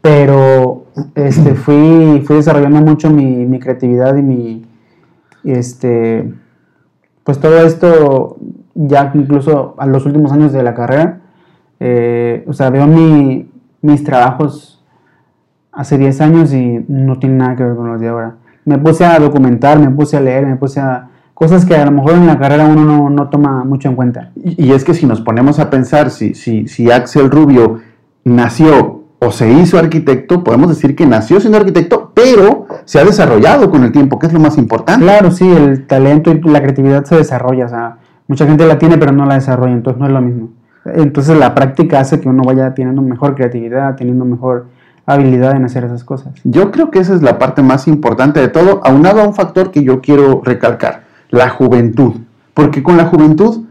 pero 0.00 0.86
este, 1.14 1.54
fui, 1.54 2.22
fui 2.26 2.36
desarrollando 2.36 2.80
mucho 2.80 3.10
mi, 3.10 3.46
mi 3.46 3.58
creatividad 3.58 4.16
y 4.16 4.22
mi, 4.22 4.66
este, 5.44 6.32
pues 7.24 7.38
todo 7.38 7.64
esto, 7.64 8.36
ya 8.74 9.10
incluso 9.14 9.74
a 9.78 9.86
los 9.86 10.06
últimos 10.06 10.32
años 10.32 10.52
de 10.52 10.62
la 10.62 10.74
carrera, 10.74 11.20
eh, 11.78 12.44
o 12.46 12.52
sea, 12.52 12.70
veo 12.70 12.86
mi, 12.86 13.50
mis 13.82 14.04
trabajos 14.04 14.84
hace 15.72 15.96
10 15.96 16.20
años 16.20 16.52
y 16.52 16.84
no 16.88 17.18
tiene 17.18 17.36
nada 17.36 17.56
que 17.56 17.64
ver 17.64 17.76
con 17.76 17.88
los 17.88 18.00
de 18.00 18.08
ahora. 18.08 18.36
Me 18.64 18.78
puse 18.78 19.04
a 19.04 19.18
documentar, 19.18 19.78
me 19.78 19.90
puse 19.90 20.16
a 20.16 20.20
leer, 20.20 20.46
me 20.46 20.56
puse 20.56 20.80
a... 20.80 21.09
Cosas 21.40 21.64
que 21.64 21.74
a 21.74 21.86
lo 21.86 21.90
mejor 21.90 22.12
en 22.12 22.26
la 22.26 22.38
carrera 22.38 22.66
uno 22.66 22.84
no, 22.84 23.08
no 23.08 23.30
toma 23.30 23.64
mucho 23.64 23.88
en 23.88 23.96
cuenta. 23.96 24.30
Y, 24.36 24.72
es 24.72 24.84
que 24.84 24.92
si 24.92 25.06
nos 25.06 25.22
ponemos 25.22 25.58
a 25.58 25.70
pensar, 25.70 26.10
si, 26.10 26.34
si, 26.34 26.68
si 26.68 26.90
Axel 26.90 27.30
Rubio 27.30 27.78
nació 28.24 29.04
o 29.18 29.30
se 29.30 29.50
hizo 29.50 29.78
arquitecto, 29.78 30.44
podemos 30.44 30.68
decir 30.68 30.94
que 30.94 31.06
nació 31.06 31.40
siendo 31.40 31.56
arquitecto, 31.56 32.12
pero 32.14 32.66
se 32.84 33.00
ha 33.00 33.06
desarrollado 33.06 33.70
con 33.70 33.84
el 33.84 33.90
tiempo, 33.90 34.18
que 34.18 34.26
es 34.26 34.34
lo 34.34 34.38
más 34.38 34.58
importante. 34.58 35.02
Claro, 35.02 35.30
sí, 35.30 35.48
el 35.48 35.86
talento 35.86 36.30
y 36.30 36.42
la 36.42 36.60
creatividad 36.60 37.06
se 37.06 37.16
desarrolla, 37.16 37.64
o 37.64 37.68
sea, 37.70 37.96
mucha 38.28 38.46
gente 38.46 38.66
la 38.66 38.78
tiene 38.78 38.98
pero 38.98 39.12
no 39.12 39.24
la 39.24 39.36
desarrolla, 39.36 39.72
entonces 39.72 39.98
no 39.98 40.08
es 40.08 40.12
lo 40.12 40.20
mismo. 40.20 40.50
Entonces 40.84 41.38
la 41.38 41.54
práctica 41.54 42.00
hace 42.00 42.20
que 42.20 42.28
uno 42.28 42.42
vaya 42.44 42.74
teniendo 42.74 43.00
mejor 43.00 43.34
creatividad, 43.34 43.96
teniendo 43.96 44.26
mejor 44.26 44.66
habilidad 45.06 45.56
en 45.56 45.64
hacer 45.64 45.84
esas 45.84 46.04
cosas. 46.04 46.34
Yo 46.44 46.70
creo 46.70 46.90
que 46.90 46.98
esa 46.98 47.14
es 47.14 47.22
la 47.22 47.38
parte 47.38 47.62
más 47.62 47.88
importante 47.88 48.40
de 48.40 48.48
todo, 48.48 48.82
aunado 48.84 49.22
a 49.22 49.26
un 49.26 49.32
factor 49.32 49.70
que 49.70 49.82
yo 49.82 50.02
quiero 50.02 50.42
recalcar, 50.44 51.08
la 51.30 51.48
juventud, 51.48 52.14
porque 52.54 52.82
con 52.82 52.96
la 52.96 53.06
juventud 53.06 53.64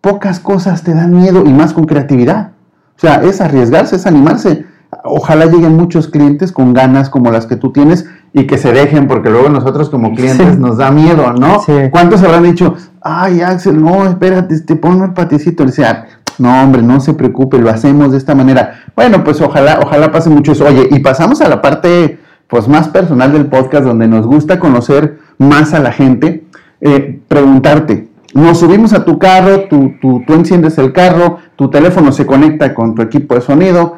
pocas 0.00 0.40
cosas 0.40 0.82
te 0.82 0.94
dan 0.94 1.16
miedo 1.16 1.44
y 1.44 1.52
más 1.52 1.72
con 1.72 1.86
creatividad. 1.86 2.52
O 2.96 3.00
sea, 3.00 3.22
es 3.22 3.40
arriesgarse, 3.40 3.96
es 3.96 4.06
animarse 4.06 4.64
ojalá 5.04 5.46
lleguen 5.46 5.76
muchos 5.76 6.08
clientes 6.08 6.52
con 6.52 6.74
ganas 6.74 7.10
como 7.10 7.30
las 7.30 7.46
que 7.46 7.56
tú 7.56 7.72
tienes 7.72 8.06
y 8.32 8.46
que 8.46 8.58
se 8.58 8.72
dejen, 8.72 9.08
porque 9.08 9.30
luego 9.30 9.48
nosotros 9.48 9.88
como 9.88 10.14
clientes 10.14 10.58
nos 10.58 10.76
da 10.76 10.90
miedo, 10.90 11.32
¿no? 11.32 11.62
¿Cuántos 11.90 12.22
habrán 12.22 12.42
dicho, 12.42 12.74
ay 13.00 13.40
Axel, 13.40 13.82
no, 13.82 14.06
espérate, 14.06 14.54
este, 14.54 14.76
ponme 14.76 15.06
el 15.06 15.12
paticito? 15.12 15.64
Le 15.64 15.70
decía, 15.70 16.06
no 16.38 16.62
hombre, 16.62 16.82
no 16.82 17.00
se 17.00 17.14
preocupe, 17.14 17.58
lo 17.58 17.70
hacemos 17.70 18.12
de 18.12 18.18
esta 18.18 18.34
manera. 18.34 18.80
Bueno, 18.94 19.24
pues 19.24 19.40
ojalá, 19.40 19.80
ojalá 19.82 20.12
pase 20.12 20.28
mucho 20.28 20.52
eso. 20.52 20.66
Oye, 20.66 20.88
y 20.90 20.98
pasamos 21.00 21.40
a 21.40 21.48
la 21.48 21.62
parte 21.62 22.18
pues 22.48 22.68
más 22.68 22.88
personal 22.88 23.32
del 23.32 23.46
podcast 23.46 23.84
donde 23.84 24.06
nos 24.06 24.26
gusta 24.26 24.60
conocer 24.60 25.18
más 25.38 25.74
a 25.74 25.80
la 25.80 25.92
gente. 25.92 26.45
Eh, 26.80 27.20
preguntarte, 27.26 28.08
nos 28.34 28.58
subimos 28.58 28.92
a 28.92 29.04
tu 29.04 29.18
carro, 29.18 29.68
tú, 29.68 29.94
tú, 30.00 30.22
tú 30.26 30.34
enciendes 30.34 30.76
el 30.78 30.92
carro, 30.92 31.38
tu 31.56 31.70
teléfono 31.70 32.12
se 32.12 32.26
conecta 32.26 32.74
con 32.74 32.94
tu 32.94 33.02
equipo 33.02 33.34
de 33.34 33.40
sonido, 33.40 33.96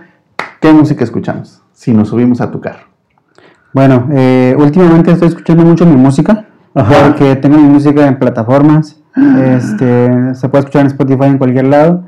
¿Qué 0.61 0.73
música 0.73 1.05
escuchamos 1.05 1.63
si 1.73 1.93
nos 1.93 2.09
subimos 2.09 2.41
a 2.41 2.51
tu 2.51 2.61
carro? 2.61 2.81
Bueno, 3.73 4.09
eh, 4.13 4.57
últimamente 4.59 5.13
estoy 5.13 5.29
escuchando 5.29 5.65
mucho 5.65 5.87
mi 5.87 5.95
música, 5.95 6.47
porque 6.73 7.37
tengo 7.37 7.59
mi 7.59 7.69
música 7.69 8.07
en 8.09 8.19
plataformas, 8.19 8.97
este, 9.15 10.35
se 10.35 10.49
puede 10.49 10.61
escuchar 10.61 10.83
en 10.83 10.87
Spotify 10.89 11.27
en 11.27 11.39
cualquier 11.39 11.67
lado, 11.67 12.07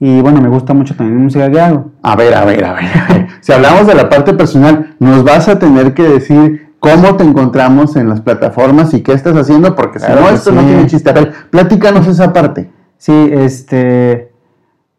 y 0.00 0.20
bueno, 0.20 0.40
me 0.40 0.48
gusta 0.48 0.74
mucho 0.74 0.96
también 0.96 1.16
mi 1.16 1.24
música 1.24 1.48
que 1.48 1.60
hago. 1.60 1.92
A 2.02 2.16
ver, 2.16 2.34
a 2.34 2.44
ver, 2.44 2.64
a 2.64 2.72
ver, 2.72 2.86
si 3.40 3.52
hablamos 3.52 3.86
de 3.86 3.94
la 3.94 4.08
parte 4.08 4.34
personal, 4.34 4.96
nos 4.98 5.22
vas 5.22 5.48
a 5.48 5.60
tener 5.60 5.94
que 5.94 6.02
decir 6.02 6.71
cómo 6.82 7.14
te 7.16 7.22
encontramos 7.22 7.94
en 7.94 8.08
las 8.08 8.20
plataformas 8.20 8.92
y 8.92 9.02
qué 9.02 9.12
estás 9.12 9.36
haciendo, 9.36 9.76
porque 9.76 10.00
si 10.00 10.10
no, 10.10 10.28
esto 10.28 10.50
no 10.50 10.62
tiene 10.64 10.88
chiste. 10.88 11.10
A 11.10 11.12
ver, 11.12 11.32
platícanos 11.48 12.08
esa 12.08 12.32
parte. 12.32 12.68
Sí, 12.98 13.12
este 13.32 14.32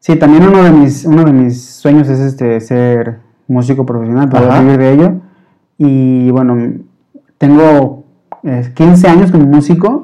Sí, 0.03 0.17
también 0.17 0.45
uno 0.45 0.61
de 0.61 0.71
mis, 0.71 1.05
uno 1.05 1.23
de 1.23 1.31
mis 1.31 1.63
sueños 1.63 2.09
es 2.09 2.19
este 2.19 2.59
ser 2.59 3.19
músico 3.47 3.85
profesional, 3.85 4.27
poder 4.27 4.61
vivir 4.61 4.77
de 4.77 4.91
ello. 4.91 5.13
Y 5.77 6.29
bueno, 6.29 6.57
tengo 7.37 8.03
15 8.75 9.07
años 9.07 9.31
como 9.31 9.45
músico, 9.45 10.03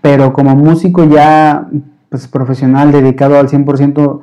pero 0.00 0.32
como 0.32 0.54
músico 0.54 1.02
ya 1.02 1.66
pues, 2.08 2.28
profesional, 2.28 2.92
dedicado 2.92 3.36
al 3.36 3.48
100%, 3.48 4.20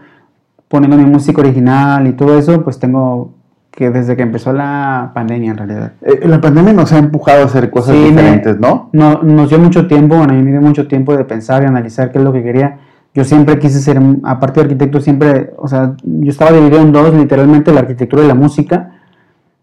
poniendo 0.69 0.95
mi 0.95 1.03
música 1.03 1.41
original 1.41 2.07
y 2.07 2.13
todo 2.13 2.39
eso, 2.39 2.63
pues 2.63 2.79
tengo 2.79 3.33
que 3.79 3.89
desde 3.89 4.15
que 4.15 4.21
empezó 4.21 4.53
la 4.53 5.11
pandemia 5.15 5.51
en 5.51 5.57
realidad. 5.57 5.93
Eh, 6.01 6.27
la 6.27 6.39
pandemia 6.39 6.73
nos 6.73 6.93
ha 6.93 6.99
empujado 6.99 7.43
a 7.43 7.45
hacer 7.45 7.71
cosas 7.71 7.95
diferentes, 7.95 8.59
¿no? 8.59 8.89
¿no? 8.91 9.23
Nos 9.23 9.49
dio 9.49 9.57
mucho 9.57 9.87
tiempo, 9.87 10.17
bueno, 10.17 10.33
a 10.33 10.35
mí 10.35 10.43
me 10.43 10.51
dio 10.51 10.61
mucho 10.61 10.87
tiempo 10.87 11.15
de 11.15 11.23
pensar 11.23 11.63
y 11.63 11.65
analizar 11.65 12.11
qué 12.11 12.17
es 12.17 12.23
lo 12.23 12.31
que 12.31 12.43
quería 12.43 12.77
yo 13.13 13.23
siempre 13.23 13.57
quise 13.57 13.79
ser, 13.79 13.99
aparte 14.23 14.59
de 14.59 14.65
arquitecto, 14.65 15.01
siempre, 15.01 15.51
o 15.57 15.67
sea, 15.67 15.95
yo 16.03 16.29
estaba 16.29 16.51
dividido 16.51 16.81
en 16.81 16.91
dos, 16.91 17.13
literalmente 17.13 17.73
la 17.73 17.81
arquitectura 17.81 18.23
y 18.23 18.27
la 18.27 18.35
música. 18.35 18.91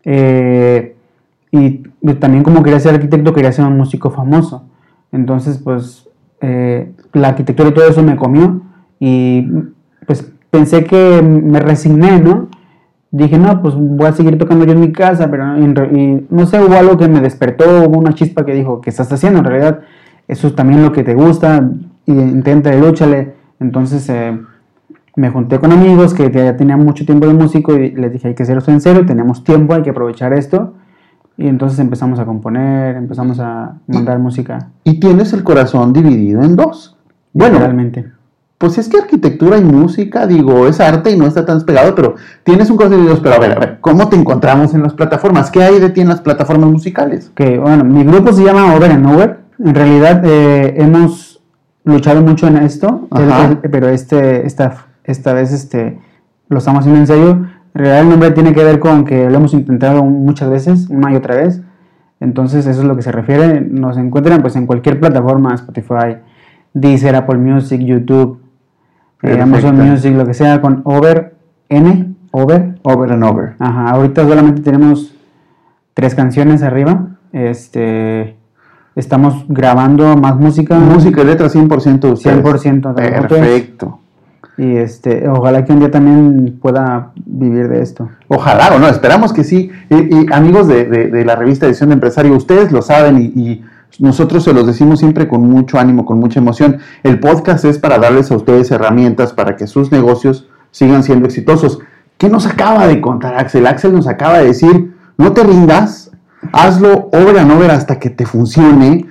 Eh, 0.04 0.96
y 1.52 1.82
también 2.20 2.42
como 2.42 2.62
quería 2.62 2.80
ser 2.80 2.94
arquitecto, 2.94 3.32
quería 3.32 3.52
ser 3.52 3.64
un 3.64 3.76
músico 3.76 4.11
famoso. 4.11 4.64
Entonces, 5.12 5.58
pues, 5.58 6.08
eh, 6.40 6.92
la 7.12 7.28
arquitectura 7.28 7.68
y 7.68 7.73
todo 7.73 7.88
eso 7.88 8.02
me 8.02 8.16
comió 8.16 8.61
y 9.00 9.49
pues 10.06 10.30
pensé 10.50 10.85
que 10.85 11.23
me 11.23 11.61
resigné, 11.61 12.20
¿no? 12.20 12.49
Dije, 13.16 13.38
no, 13.38 13.62
pues 13.62 13.75
voy 13.75 14.06
a 14.06 14.12
seguir 14.12 14.37
tocando 14.37 14.66
yo 14.66 14.73
en 14.73 14.80
mi 14.80 14.92
casa, 14.92 15.30
pero 15.30 15.56
y, 15.58 16.26
no 16.28 16.44
sé, 16.44 16.62
hubo 16.62 16.75
algo 16.75 16.99
que 16.99 17.08
me 17.08 17.20
despertó, 17.20 17.64
hubo 17.87 17.99
una 17.99 18.12
chispa 18.12 18.44
que 18.44 18.52
dijo, 18.52 18.82
¿qué 18.82 18.90
estás 18.90 19.11
haciendo? 19.11 19.38
En 19.38 19.46
realidad, 19.46 19.80
eso 20.28 20.49
es 20.49 20.54
también 20.54 20.82
lo 20.82 20.92
que 20.92 21.02
te 21.02 21.14
gusta, 21.14 21.66
y 22.04 22.12
intenta, 22.12 22.75
lúchale. 22.75 23.35
Entonces 23.58 24.06
eh, 24.11 24.38
me 25.16 25.30
junté 25.30 25.58
con 25.58 25.73
amigos 25.73 26.12
que 26.12 26.30
ya 26.30 26.58
tenían 26.58 26.85
mucho 26.85 27.06
tiempo 27.06 27.26
de 27.26 27.32
músico 27.32 27.75
y 27.75 27.92
les 27.92 28.12
dije, 28.12 28.28
hay 28.28 28.35
que 28.35 28.42
hacerlo 28.42 28.62
en 28.66 28.82
serio, 28.82 29.06
tenemos 29.06 29.44
tiempo, 29.44 29.73
hay 29.73 29.82
que 29.82 29.90
aprovechar 29.90 30.35
esto. 30.35 30.75
Y 31.38 31.49
entonces 31.49 31.78
empezamos 31.78 32.18
a 32.18 32.26
componer, 32.26 32.96
empezamos 32.96 33.40
a 33.40 33.78
mandar 33.87 34.18
música. 34.18 34.68
Y 34.85 35.00
tienes 35.00 35.32
el 35.32 35.42
corazón 35.42 35.94
dividido 35.94 36.42
en 36.42 36.54
dos. 36.54 36.99
Bueno, 37.32 37.58
realmente. 37.58 38.15
Pues 38.58 38.78
es 38.78 38.88
que 38.88 38.98
arquitectura 38.98 39.58
y 39.58 39.64
música, 39.64 40.26
digo, 40.26 40.66
es 40.66 40.80
arte 40.80 41.10
y 41.10 41.18
no 41.18 41.26
está 41.26 41.44
tan 41.44 41.56
despegado, 41.56 41.94
pero 41.94 42.14
tienes 42.42 42.70
un 42.70 42.76
corazón 42.76 42.98
dividido. 42.98 43.22
Pero 43.22 43.34
a 43.34 43.38
ver, 43.38 43.52
a 43.52 43.58
ver, 43.58 43.78
¿cómo 43.80 44.08
te 44.08 44.16
encontramos 44.16 44.72
en 44.75 44.82
las 44.82 44.94
plataformas? 44.94 45.50
¿Qué 45.50 45.62
hay 45.62 45.78
de 45.78 45.90
ti 45.90 46.00
en 46.00 46.08
las 46.08 46.20
plataformas 46.20 46.70
musicales? 46.70 47.30
Que 47.34 47.58
bueno, 47.58 47.84
mi 47.84 48.02
grupo 48.04 48.32
se 48.32 48.44
llama 48.44 48.75
Over 48.75 48.92
and 48.92 49.06
Over. 49.06 49.38
En 49.58 49.75
realidad 49.75 50.22
eh, 50.25 50.75
hemos 50.78 51.42
luchado 51.84 52.22
mucho 52.22 52.46
en 52.46 52.56
esto, 52.58 53.08
pero 53.70 53.88
este, 53.88 54.46
esta, 54.46 54.86
esta 55.04 55.32
vez 55.34 55.52
este, 55.52 55.98
lo 56.48 56.58
estamos 56.58 56.80
haciendo 56.80 57.00
en 57.00 57.06
serio 57.06 57.46
en 57.76 57.84
realidad 57.84 58.04
el 58.04 58.08
nombre 58.08 58.30
tiene 58.30 58.54
que 58.54 58.64
ver 58.64 58.78
con 58.78 59.04
que 59.04 59.28
lo 59.28 59.36
hemos 59.36 59.52
intentado 59.52 60.02
muchas 60.02 60.48
veces, 60.48 60.88
una 60.88 61.12
y 61.12 61.16
otra 61.16 61.36
vez. 61.36 61.60
Entonces 62.20 62.66
eso 62.66 62.80
es 62.80 62.86
lo 62.86 62.96
que 62.96 63.02
se 63.02 63.12
refiere. 63.12 63.60
Nos 63.60 63.98
encuentran 63.98 64.40
pues 64.40 64.56
en 64.56 64.64
cualquier 64.64 64.98
plataforma, 64.98 65.54
Spotify, 65.54 66.16
Deezer, 66.72 67.14
Apple 67.14 67.36
Music, 67.36 67.78
YouTube, 67.82 68.40
eh, 69.26 69.40
Amazon 69.40 69.76
Music, 69.76 70.14
lo 70.14 70.26
que 70.26 70.35
sea, 70.35 70.61
con 70.61 70.83
Over 70.85 71.35
N, 71.68 72.14
Over. 72.30 72.78
Over 72.83 73.12
and 73.12 73.25
Over. 73.25 73.54
Ajá, 73.59 73.90
ahorita 73.90 74.26
solamente 74.26 74.62
tenemos 74.62 75.14
tres 75.95 76.14
canciones 76.14 76.62
arriba. 76.62 77.09
Este, 77.33 78.37
estamos 78.95 79.45
grabando 79.49 80.16
más 80.16 80.37
música. 80.37 80.78
Música 80.78 81.23
y 81.23 81.25
letra 81.25 81.49
100% 81.49 82.12
ustedes. 82.12 82.45
100% 82.45 82.95
de 82.95 83.11
Perfecto. 83.11 84.00
Y 84.59 84.76
este, 84.76 85.28
ojalá 85.28 85.64
que 85.64 85.73
un 85.73 85.80
día 85.80 85.90
también 85.90 86.59
pueda 86.61 87.12
vivir 87.26 87.68
de 87.68 87.83
esto. 87.83 88.09
Ojalá 88.28 88.75
o 88.75 88.78
no, 88.78 88.88
esperamos 88.88 89.33
que 89.33 89.45
sí. 89.45 89.71
Y, 89.90 90.33
amigos 90.33 90.66
de, 90.66 91.25
la 91.26 91.37
revista 91.37 91.66
Edición 91.66 91.90
de 91.90 91.95
Empresario, 91.95 92.35
ustedes 92.35 92.73
lo 92.73 92.80
saben 92.80 93.33
y, 93.35 93.62
nosotros 93.99 94.45
se 94.45 94.53
los 94.53 94.67
decimos 94.67 95.00
siempre 95.00 95.29
con 95.29 95.43
mucho 95.43 95.79
ánimo, 95.79 96.05
con 96.05 96.19
mucha 96.19 96.41
emoción. 96.41 96.79
El 97.03 97.19
podcast 97.21 97.65
es 97.65 97.79
para 97.79 97.99
darles 97.99 98.31
a 98.31 98.37
ustedes 98.37 98.71
herramientas 98.71 99.33
para 99.33 99.57
que 99.57 99.67
sus 99.67 99.93
negocios 99.93 100.49
sigan 100.71 101.03
siendo 101.03 101.26
exitosos. 101.26 101.79
¿Qué 102.19 102.29
nos 102.29 102.47
acaba 102.47 102.87
de 102.87 103.00
contar 103.00 103.37
Axel? 103.37 103.67
Axel 103.67 103.93
nos 103.93 104.07
acaba 104.07 104.38
de 104.38 104.47
decir, 104.47 104.95
no 105.17 105.33
te 105.33 105.45
rindas, 105.45 106.11
hazlo 106.53 107.09
obra 107.12 107.43
a 107.43 107.57
obra 107.57 107.75
hasta 107.75 107.99
que 107.99 108.11
te 108.11 108.26
funcione. 108.26 109.07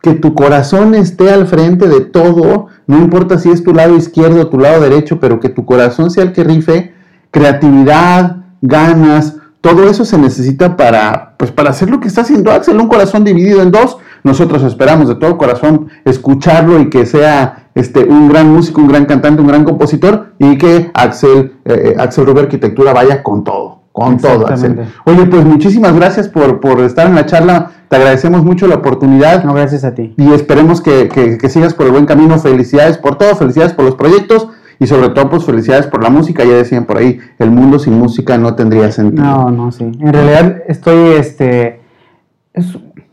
Que 0.00 0.14
tu 0.14 0.34
corazón 0.34 0.94
esté 0.94 1.30
al 1.30 1.46
frente 1.46 1.88
de 1.88 2.00
todo 2.00 2.68
no 2.86 2.98
importa 2.98 3.38
si 3.38 3.50
es 3.50 3.64
tu 3.64 3.74
lado 3.74 3.96
izquierdo 3.96 4.42
o 4.42 4.48
tu 4.48 4.58
lado 4.58 4.80
derecho, 4.80 5.18
pero 5.18 5.40
que 5.40 5.48
tu 5.48 5.64
corazón 5.64 6.10
sea 6.10 6.22
el 6.22 6.32
que 6.32 6.44
rife, 6.44 6.94
creatividad, 7.32 8.44
ganas, 8.60 9.36
todo 9.74 9.88
eso 9.88 10.04
se 10.04 10.18
necesita 10.18 10.76
para, 10.76 11.34
pues 11.36 11.50
para 11.50 11.70
hacer 11.70 11.90
lo 11.90 12.00
que 12.00 12.08
está 12.08 12.22
haciendo 12.22 12.52
Axel, 12.52 12.78
un 12.78 12.88
corazón 12.88 13.24
dividido 13.24 13.62
en 13.62 13.70
dos. 13.70 13.98
Nosotros 14.22 14.62
esperamos 14.62 15.08
de 15.08 15.14
todo 15.14 15.38
corazón 15.38 15.88
escucharlo 16.04 16.80
y 16.80 16.90
que 16.90 17.06
sea 17.06 17.68
este, 17.74 18.04
un 18.04 18.28
gran 18.28 18.52
músico, 18.52 18.80
un 18.80 18.88
gran 18.88 19.06
cantante, 19.06 19.40
un 19.40 19.48
gran 19.48 19.64
compositor 19.64 20.32
y 20.38 20.58
que 20.58 20.90
Axel, 20.94 21.54
eh, 21.64 21.94
eh, 21.94 21.96
Axel 21.98 22.26
Rubio 22.26 22.42
Arquitectura 22.42 22.92
vaya 22.92 23.22
con 23.22 23.44
todo, 23.44 23.82
con 23.92 24.18
todo. 24.18 24.46
Axel. 24.46 24.80
Oye, 25.04 25.26
pues 25.26 25.44
muchísimas 25.44 25.94
gracias 25.94 26.28
por, 26.28 26.60
por 26.60 26.80
estar 26.80 27.06
en 27.06 27.14
la 27.14 27.26
charla 27.26 27.70
te 27.88 27.96
agradecemos 27.96 28.44
mucho 28.44 28.66
la 28.66 28.76
oportunidad. 28.76 29.44
No, 29.44 29.54
gracias 29.54 29.84
a 29.84 29.94
ti. 29.94 30.14
Y 30.16 30.32
esperemos 30.32 30.80
que, 30.80 31.38
sigas 31.48 31.74
por 31.74 31.86
el 31.86 31.92
buen 31.92 32.06
camino. 32.06 32.38
Felicidades 32.38 32.98
por 32.98 33.16
todo, 33.16 33.36
felicidades 33.36 33.72
por 33.72 33.84
los 33.84 33.94
proyectos 33.94 34.48
y 34.78 34.86
sobre 34.86 35.10
todo 35.10 35.30
pues 35.30 35.44
felicidades 35.44 35.86
por 35.86 36.02
la 36.02 36.10
música. 36.10 36.44
Ya 36.44 36.54
decían 36.54 36.84
por 36.84 36.98
ahí, 36.98 37.18
el 37.38 37.50
mundo 37.50 37.78
sin 37.78 37.98
música 37.98 38.38
no 38.38 38.54
tendría 38.54 38.90
sentido. 38.92 39.24
No, 39.24 39.50
no, 39.50 39.72
sí. 39.72 39.84
En 39.84 40.12
realidad 40.12 40.62
estoy, 40.68 41.14
este, 41.18 41.80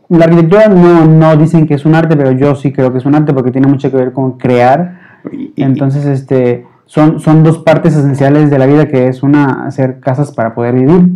la 0.08 0.24
arquitectura 0.24 0.68
no, 0.68 1.06
no 1.06 1.36
dicen 1.36 1.66
que 1.66 1.74
es 1.74 1.84
un 1.84 1.94
arte, 1.94 2.16
pero 2.16 2.32
yo 2.32 2.54
sí 2.54 2.72
creo 2.72 2.92
que 2.92 2.98
es 2.98 3.06
un 3.06 3.14
arte 3.14 3.32
porque 3.32 3.50
tiene 3.50 3.68
mucho 3.68 3.90
que 3.90 3.96
ver 3.96 4.12
con 4.12 4.38
crear. 4.38 5.00
Entonces, 5.56 6.04
este, 6.04 6.66
son, 6.86 7.20
son 7.20 7.42
dos 7.42 7.58
partes 7.58 7.96
esenciales 7.96 8.50
de 8.50 8.58
la 8.58 8.66
vida 8.66 8.88
que 8.88 9.08
es 9.08 9.22
una 9.22 9.66
hacer 9.66 10.00
casas 10.00 10.32
para 10.32 10.54
poder 10.54 10.74
vivir 10.74 11.12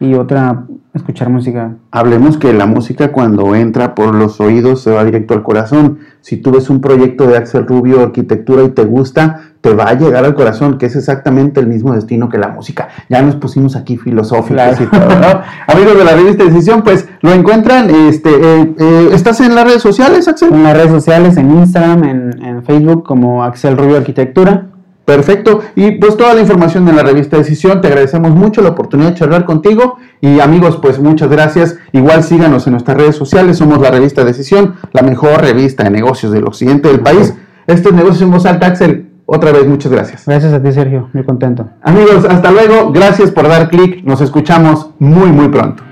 y 0.00 0.14
otra 0.14 0.66
escuchar 0.92 1.30
música. 1.30 1.76
Hablemos 1.90 2.36
que 2.36 2.52
la 2.52 2.66
música 2.66 3.12
cuando 3.12 3.54
entra 3.54 3.94
por 3.94 4.14
los 4.14 4.40
oídos 4.40 4.82
se 4.82 4.90
va 4.90 5.04
directo 5.04 5.34
al 5.34 5.42
corazón. 5.42 5.98
Si 6.20 6.36
tú 6.36 6.52
ves 6.52 6.70
un 6.70 6.80
proyecto 6.80 7.26
de 7.26 7.36
Axel 7.36 7.66
Rubio, 7.66 8.02
arquitectura 8.02 8.62
y 8.64 8.70
te 8.70 8.84
gusta, 8.84 9.53
te 9.64 9.72
va 9.72 9.84
a 9.84 9.94
llegar 9.94 10.26
al 10.26 10.34
corazón, 10.34 10.76
que 10.76 10.84
es 10.84 10.94
exactamente 10.94 11.58
el 11.58 11.66
mismo 11.66 11.94
destino 11.94 12.28
que 12.28 12.36
la 12.36 12.48
música. 12.48 12.88
Ya 13.08 13.22
nos 13.22 13.36
pusimos 13.36 13.76
aquí 13.76 13.96
filosóficos 13.96 14.78
y 14.78 14.84
todo, 14.84 15.08
¿no? 15.08 15.40
Amigos 15.66 15.96
de 15.96 16.04
la 16.04 16.12
revista 16.12 16.44
Decisión, 16.44 16.82
pues 16.82 17.08
lo 17.22 17.32
encuentran, 17.32 17.88
este, 17.88 18.28
eh, 18.28 18.74
eh, 18.78 19.08
¿estás 19.14 19.40
en 19.40 19.54
las 19.54 19.64
redes 19.64 19.80
sociales, 19.80 20.28
Axel? 20.28 20.52
En 20.52 20.64
las 20.64 20.76
redes 20.76 20.90
sociales, 20.90 21.38
en 21.38 21.50
Instagram, 21.50 22.04
en, 22.04 22.44
en 22.44 22.62
Facebook 22.62 23.04
como 23.04 23.42
Axel 23.42 23.78
Rubio 23.78 23.96
Arquitectura. 23.96 24.66
Perfecto. 25.06 25.62
Y 25.76 25.92
pues 25.92 26.18
toda 26.18 26.34
la 26.34 26.42
información 26.42 26.86
en 26.86 26.96
la 26.96 27.02
revista 27.02 27.38
Decisión. 27.38 27.80
Te 27.80 27.88
agradecemos 27.88 28.32
mucho 28.32 28.60
la 28.60 28.70
oportunidad 28.70 29.12
de 29.12 29.14
charlar 29.14 29.46
contigo. 29.46 29.96
Y 30.20 30.40
amigos, 30.40 30.78
pues 30.82 30.98
muchas 30.98 31.30
gracias. 31.30 31.78
Igual 31.92 32.22
síganos 32.22 32.66
en 32.66 32.72
nuestras 32.72 32.98
redes 32.98 33.16
sociales. 33.16 33.56
Somos 33.56 33.80
la 33.80 33.90
revista 33.90 34.24
Decisión, 34.24 34.74
la 34.92 35.00
mejor 35.00 35.40
revista 35.40 35.84
de 35.84 35.90
negocios 35.90 36.32
del 36.32 36.44
occidente 36.44 36.88
del 36.88 37.00
país. 37.00 37.34
Este 37.66 37.88
es 37.88 37.94
Negocios 37.94 38.20
en 38.20 38.30
Voz 38.30 38.44
Alta, 38.44 38.66
Axel. 38.66 39.03
Otra 39.26 39.52
vez, 39.52 39.66
muchas 39.66 39.90
gracias. 39.90 40.26
Gracias 40.26 40.52
a 40.52 40.62
ti, 40.62 40.72
Sergio. 40.72 41.08
Muy 41.12 41.24
contento. 41.24 41.68
Amigos, 41.82 42.24
hasta 42.28 42.50
luego. 42.50 42.92
Gracias 42.92 43.30
por 43.30 43.48
dar 43.48 43.68
clic. 43.68 44.04
Nos 44.04 44.20
escuchamos 44.20 44.90
muy, 44.98 45.32
muy 45.32 45.48
pronto. 45.48 45.82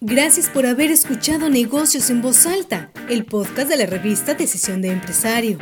Gracias 0.00 0.48
por 0.50 0.66
haber 0.66 0.90
escuchado 0.90 1.48
Negocios 1.48 2.10
en 2.10 2.20
Voz 2.20 2.46
Alta, 2.46 2.90
el 3.08 3.24
podcast 3.24 3.68
de 3.68 3.78
la 3.78 3.86
revista 3.86 4.34
Decisión 4.34 4.82
de 4.82 4.92
Empresario. 4.92 5.58